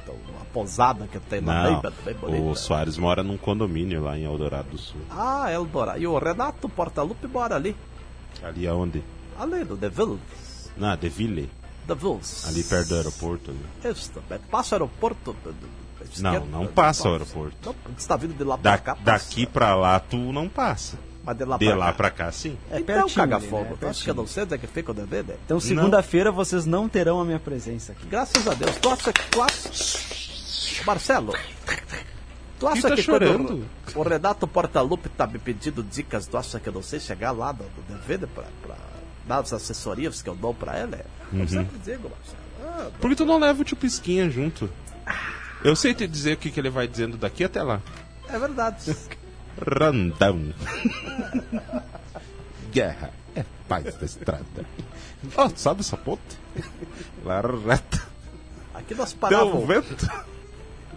Então, 0.00 0.14
uma 0.30 0.44
posada 0.52 1.08
que 1.08 1.18
tem 1.18 1.40
lá, 1.40 1.64
Não, 1.70 1.80
bem, 1.80 1.92
bem 2.04 2.14
bonita. 2.14 2.42
o 2.44 2.54
Soares 2.54 2.96
mora 2.96 3.22
num 3.24 3.36
condomínio 3.36 4.00
lá 4.02 4.16
em 4.16 4.22
Eldorado 4.24 4.68
do 4.70 4.78
Sul. 4.78 5.00
Ah, 5.10 5.50
Eldorado. 5.50 5.98
E 6.00 6.06
o 6.06 6.16
Renato 6.18 6.68
Portaluppi 6.68 7.26
mora 7.26 7.56
ali. 7.56 7.74
Ali 8.44 8.66
aonde? 8.68 9.02
Ali, 9.38 9.64
do 9.64 9.76
Deville. 9.76 10.20
Na 10.76 10.94
Deville. 10.94 11.50
Da 11.94 12.00
Vils. 12.00 12.46
Ali 12.46 12.62
perto 12.62 12.88
do 12.88 12.94
aeroporto. 12.96 13.50
ali. 13.50 13.92
Isso, 13.92 14.10
também. 14.10 14.38
Passa 14.50 14.74
o 14.74 14.76
aeroporto. 14.76 15.36
Não, 16.18 16.44
não 16.46 16.66
passa 16.66 17.08
o 17.08 17.12
aeroporto. 17.12 17.56
Não, 17.64 17.72
você 17.72 17.98
está 17.98 18.16
vindo 18.16 18.34
de 18.36 18.44
lá 18.44 18.58
pra 18.58 18.72
Da- 18.72 18.78
cá. 18.78 18.94
passa. 18.96 19.04
daqui 19.04 19.46
pra 19.46 19.74
lá 19.74 19.98
tu 20.00 20.16
não 20.16 20.48
passa. 20.48 20.98
Mas 21.24 21.36
de 21.36 21.44
lá 21.44 21.56
De 21.56 21.66
pra 21.66 21.74
lá 21.76 21.86
cá. 21.86 21.92
pra 21.92 22.10
cá, 22.10 22.32
sim. 22.32 22.58
É 22.70 22.80
então, 22.80 23.06
pertinho 23.06 23.26
né? 23.26 23.40
fogo. 23.40 23.74
É 23.74 23.76
Tu 23.76 23.86
acha 23.86 24.04
que 24.04 24.10
eu 24.10 24.14
não 24.14 24.26
sei 24.26 24.42
onde 24.42 24.54
é 24.54 24.58
que 24.58 24.66
fica 24.66 24.90
o 24.90 24.94
DVD? 24.94 25.34
Então, 25.44 25.60
segunda-feira, 25.60 26.32
vocês 26.32 26.66
não 26.66 26.88
terão 26.88 27.20
a 27.20 27.24
minha 27.24 27.38
presença 27.38 27.92
aqui. 27.92 28.06
Graças 28.08 28.46
a 28.48 28.54
Deus. 28.54 28.76
Tu 28.76 28.88
acha 28.88 29.12
que. 29.12 29.22
Tu 29.30 29.40
acha... 29.40 29.70
Marcelo, 30.84 31.32
tu 32.58 32.66
acha 32.66 32.88
tá 32.88 32.96
que 32.96 33.02
chorando? 33.02 33.64
o 33.94 34.02
Renato 34.02 34.48
Portaluppi 34.48 35.08
tá 35.10 35.26
me 35.28 35.38
pedindo 35.38 35.80
dicas, 35.82 36.26
tu 36.26 36.36
acha 36.36 36.58
que 36.58 36.68
eu 36.68 36.72
não 36.72 36.82
sei 36.82 36.98
chegar 36.98 37.30
lá 37.30 37.52
no, 37.52 37.64
no 37.88 37.98
DVD 38.00 38.26
pra, 38.26 38.44
pra 38.62 38.74
dar 39.26 39.40
as 39.40 39.52
assessorias 39.52 40.22
que 40.22 40.28
eu 40.28 40.34
dou 40.34 40.52
pra? 40.54 40.72
Uhum. 41.32 41.40
Eu 41.40 41.48
sempre 41.48 41.78
digo, 41.78 42.10
Marcelo. 42.10 42.42
Ah, 42.64 42.90
Por 43.00 43.10
que 43.10 43.16
tu 43.16 43.24
não 43.24 43.38
leva 43.38 43.60
o 43.60 43.64
tio 43.64 43.76
Pisquinha 43.76 44.28
junto? 44.30 44.68
Eu 45.64 45.76
sei 45.76 45.94
te 45.94 46.06
dizer 46.06 46.34
o 46.34 46.36
que, 46.36 46.50
que 46.50 46.58
ele 46.60 46.70
vai 46.70 46.86
dizendo 46.88 47.16
daqui 47.16 47.44
até 47.44 47.62
lá. 47.62 47.80
é 48.28 48.38
verdade. 48.38 48.96
Randão. 49.78 50.52
Guerra 52.72 53.10
é 53.36 53.44
paz 53.68 53.94
da 53.96 54.04
estrada. 54.06 54.44
Ó, 55.36 55.48
sabe 55.56 55.80
essa 55.80 55.96
ponte? 55.96 56.20
Larreta. 57.24 58.02
Aqui 58.74 58.94
nós 58.94 59.12
Deu 59.12 59.20
parávamos. 59.20 59.66
vento. 59.68 60.10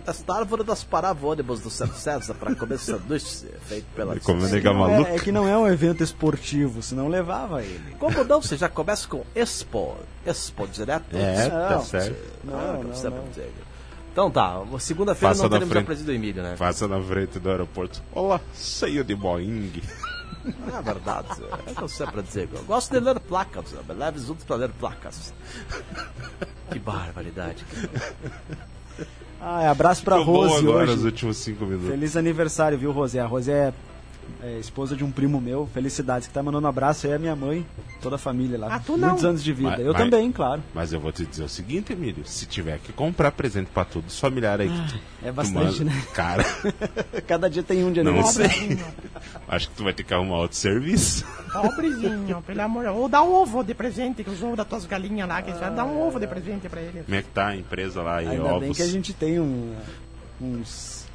Esta 0.08 0.36
árvore 0.36 0.64
nós 0.64 0.84
parávamos 0.84 1.24
o 1.24 1.32
ônibus 1.32 1.60
do 1.62 1.70
Santo 1.70 1.96
César 1.96 2.34
pra 2.36 2.54
comer 2.56 2.78
sanduíche 2.78 3.48
feito 3.66 3.88
pela 3.96 4.18
Como 4.22 4.46
nega 4.48 4.72
Não 4.72 4.80
maluco. 4.80 5.10
é, 5.10 5.16
é 5.16 5.20
que 5.20 5.32
não 5.32 5.48
é 5.48 5.58
um 5.58 5.68
evento 5.68 6.04
esportivo, 6.04 6.82
senão 6.84 7.08
levava 7.08 7.64
ele. 7.64 7.96
Como 7.98 8.24
não? 8.24 8.42
Você 8.42 8.56
já 8.56 8.70
começa 8.70 9.08
com 9.08 9.24
Expo. 9.34 9.98
Expo 10.26 10.68
direto? 10.68 11.06
É, 11.16 11.50
tá 11.50 11.70
Não. 11.72 11.82
certo. 11.84 12.34
Não, 12.44 12.54
Ah, 12.60 12.74
não, 12.74 12.84
não. 12.84 13.30
digo. 13.34 13.66
Então 14.12 14.32
tá, 14.32 14.62
segunda-feira 14.80 15.34
Passa 15.34 15.44
não 15.44 15.50
na 15.50 15.56
teremos 15.58 15.72
a 15.72 15.74
frente. 15.76 15.86
presença 15.88 16.06
do 16.06 16.12
Emílio, 16.14 16.42
né? 16.44 16.56
Passa 16.58 16.88
na 16.88 17.02
frente 17.02 17.38
do 17.40 17.50
aeroporto. 17.50 18.02
Olá, 18.14 18.40
cheio 18.54 19.04
de 19.04 19.16
Boeing. 19.16 19.82
É 20.46 20.80
verdade. 20.80 21.28
É 21.68 21.72
o 21.72 21.76
que 21.76 21.82
eu 21.82 21.88
sempre 21.88 22.22
digo. 22.22 22.58
Eu 22.58 22.64
gosto 22.66 22.92
de 22.92 23.00
ler 23.00 23.20
placas. 23.20 23.66
Me 23.88 23.96
leve 23.96 24.20
juntos 24.20 24.46
pra 24.46 24.56
ler 24.58 24.70
placas. 24.70 25.34
Que 26.70 26.78
barbaridade. 26.78 27.66
Ah, 29.42 29.64
é, 29.64 29.68
abraço 29.68 30.04
pra 30.04 30.18
Ficou 30.20 30.34
bom 30.34 30.48
Rose 30.48 30.60
agora 30.68 30.84
hoje. 30.86 30.94
os 30.96 31.04
últimos 31.06 31.38
cinco 31.38 31.66
minutos. 31.66 31.90
Feliz 31.90 32.16
aniversário, 32.18 32.78
viu, 32.78 32.92
Rosé? 32.92 33.20
A 33.20 33.26
Rosé 33.28 33.52
é, 34.42 34.48
é 34.56 34.60
esposa 34.60 34.96
de 34.96 35.04
um 35.04 35.12
primo 35.12 35.40
meu. 35.40 35.70
Felicidades, 35.74 36.28
que 36.28 36.34
tá 36.34 36.42
mandando 36.42 36.66
um 36.66 36.70
abraço 36.70 37.06
aí 37.06 37.14
a 37.14 37.20
minha 37.20 37.36
mãe, 37.36 37.64
toda 38.02 38.16
a 38.16 38.20
família 38.20 38.58
lá. 38.58 38.68
Ah, 38.76 38.80
tu 38.80 38.98
não. 38.98 39.10
Muitos 39.10 39.26
anos 39.26 39.44
de 39.44 39.54
vida. 39.54 39.70
Mas- 39.72 39.80
Eu 39.82 39.94
mas- 39.94 40.02
também, 40.02 40.32
claro. 40.32 40.64
Mas 40.74 40.92
eu 40.94 41.00
vou 41.00 41.12
te 41.12 41.26
dizer 41.26 41.44
o 41.44 41.50
seguinte, 41.50 41.94
Emílio. 41.94 42.26
Se 42.26 42.46
tiver 42.48 42.80
que 42.80 42.92
comprar 42.92 43.32
presente 43.34 43.68
pra 43.72 43.86
todos 43.86 44.14
os 44.14 44.20
familiares 44.20 44.72
aí 44.72 44.76
que 44.82 44.94
tu, 44.94 45.00
É 45.24 45.28
tu 45.30 45.34
bastante, 45.34 45.80
manda- 45.84 45.84
né? 45.96 46.04
Cara, 46.14 46.46
Cada 47.28 47.50
dia 47.50 47.62
tem 47.62 47.84
um 47.84 47.92
de 47.92 48.02
não 48.02 48.14
aniversário. 48.14 48.50
sei. 48.52 48.80
Acho 49.48 49.70
que 49.70 49.76
tu 49.76 49.84
vai 49.84 49.94
ter 49.94 50.04
que 50.04 50.14
arrumar 50.14 50.38
outro 50.38 50.58
serviço. 50.58 51.24
Pobrezinho, 51.54 52.42
pelo 52.42 52.62
amor. 52.62 52.86
Ou 52.88 53.08
dá 53.08 53.22
um 53.22 53.32
ovo 53.34 53.64
de 53.64 53.74
presente, 53.74 54.24
que 54.24 54.30
os 54.30 54.42
ovos 54.42 54.58
das 54.58 54.68
tuas 54.68 54.86
galinhas 54.86 55.28
lá, 55.28 55.42
que 55.42 55.52
já 55.52 55.70
dá 55.70 55.86
um 55.86 56.02
ovo 56.02 56.20
de 56.20 56.28
presente 56.28 56.68
pra 56.68 56.82
ele. 56.82 57.04
Como 57.04 57.16
é 57.16 57.22
que 57.22 57.30
tá 57.30 57.48
a 57.50 57.56
empresa 57.56 58.02
lá 58.02 58.24
em 58.24 58.30
Ainda 58.30 58.44
ovos? 58.46 58.60
bem 58.62 58.74
que 58.74 58.82
a 58.82 58.88
gente 58.88 59.14
tem 59.14 59.40
um, 59.40 59.76
uns, 60.42 61.06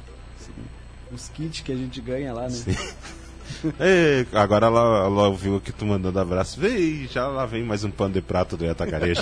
uns 1.11 1.29
kits 1.29 1.61
que 1.61 1.71
a 1.71 1.75
gente 1.75 1.99
ganha 1.99 2.33
lá, 2.33 2.47
né? 2.47 2.55
Ei, 3.77 4.25
agora 4.33 4.67
ela, 4.67 4.79
ela 5.05 5.27
ouviu 5.27 5.59
que 5.59 5.73
tu 5.73 5.85
mandando 5.85 6.17
abraço. 6.17 6.57
Vem, 6.57 7.05
já 7.07 7.27
lá 7.27 7.45
vem 7.45 7.63
mais 7.63 7.83
um 7.83 7.91
pano 7.91 8.13
de 8.13 8.21
prato 8.21 8.55
do 8.55 8.67
Atacarejo. 8.69 9.21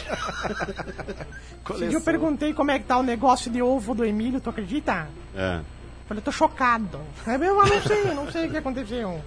Eu 1.92 2.00
perguntei 2.02 2.54
como 2.54 2.70
é 2.70 2.78
que 2.78 2.86
tá 2.86 2.98
o 3.00 3.04
negócio 3.04 3.52
de 3.52 3.60
ovo 3.62 3.96
do 3.96 4.06
Emílio, 4.06 4.40
tu 4.40 4.50
acredita? 4.52 5.08
é. 5.36 5.62
Falei, 6.10 6.22
tô 6.24 6.32
chocado. 6.32 7.00
É 7.26 7.38
mesmo, 7.38 7.62
eu 7.62 7.68
não 7.68 7.82
sei, 7.84 8.04
não 8.14 8.32
sei 8.32 8.48
o 8.48 8.52
que 8.52 8.58
aconteceu. 8.58 9.22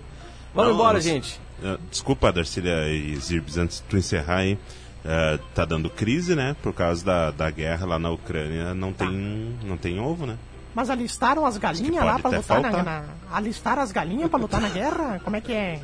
Vamos 0.52 0.68
Não, 0.70 0.74
embora, 0.74 0.94
mas- 0.94 1.04
gente. 1.04 1.40
É, 1.64 1.78
Desculpa, 1.90 2.32
Darcília 2.32 2.88
e 2.88 3.14
Zirbs, 3.16 3.56
antes 3.56 3.76
de 3.78 3.84
tu 3.84 3.96
encerrar 3.96 4.38
aí. 4.38 4.58
é, 5.04 5.38
tá 5.54 5.64
dando 5.64 5.88
crise, 5.88 6.34
né? 6.36 6.54
Por 6.62 6.72
causa 6.72 7.04
da, 7.04 7.30
da 7.30 7.50
guerra 7.50 7.86
lá 7.86 7.98
na 7.98 8.10
Ucrânia. 8.10 8.74
Não 8.74 8.92
tem, 8.92 9.56
não 9.64 9.76
tem 9.76 9.98
ovo, 10.00 10.26
né? 10.26 10.36
Mas 10.74 10.90
alistaram 10.90 11.44
as 11.46 11.56
galinhas 11.56 12.04
lá 12.04 12.18
pra 12.18 12.30
lutar 12.30 12.60
na, 12.60 12.82
na. 12.82 13.04
Alistaram 13.32 13.82
as 13.82 13.92
galinhas 13.92 14.28
pra 14.30 14.38
lutar 14.40 14.60
na 14.60 14.68
guerra? 14.68 15.20
Como 15.22 15.36
é 15.36 15.40
que 15.40 15.52
é? 15.52 15.80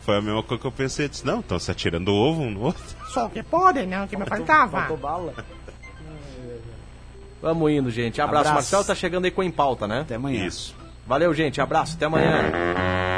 Foi 0.00 0.16
a 0.18 0.20
mesma 0.22 0.42
coisa 0.42 0.60
que 0.60 0.66
eu 0.66 0.72
pensei. 0.72 1.08
Disse, 1.08 1.24
não, 1.26 1.40
estão 1.40 1.58
se 1.58 1.70
atirando 1.70 2.12
ovo 2.12 2.42
um 2.42 2.50
no 2.50 2.60
outro. 2.62 2.82
Só 3.12 3.26
o 3.26 3.30
que 3.30 3.42
pode, 3.42 3.84
né? 3.86 4.02
O 4.04 4.08
que 4.08 4.16
me 4.16 4.24
faltava. 4.26 4.78
Faltou 4.78 4.96
bala. 4.98 5.34
Vamos 7.44 7.70
indo, 7.70 7.90
gente. 7.90 8.22
Abraço. 8.22 8.48
Abraço. 8.48 8.54
Marcelo 8.54 8.84
tá 8.84 8.94
chegando 8.94 9.26
aí 9.26 9.30
com 9.30 9.42
em 9.42 9.50
pauta, 9.50 9.86
né? 9.86 10.00
Até 10.00 10.14
amanhã. 10.14 10.46
Isso. 10.46 10.74
Valeu, 11.06 11.34
gente. 11.34 11.60
Abraço. 11.60 11.94
Até 11.94 12.06
amanhã. 12.06 13.12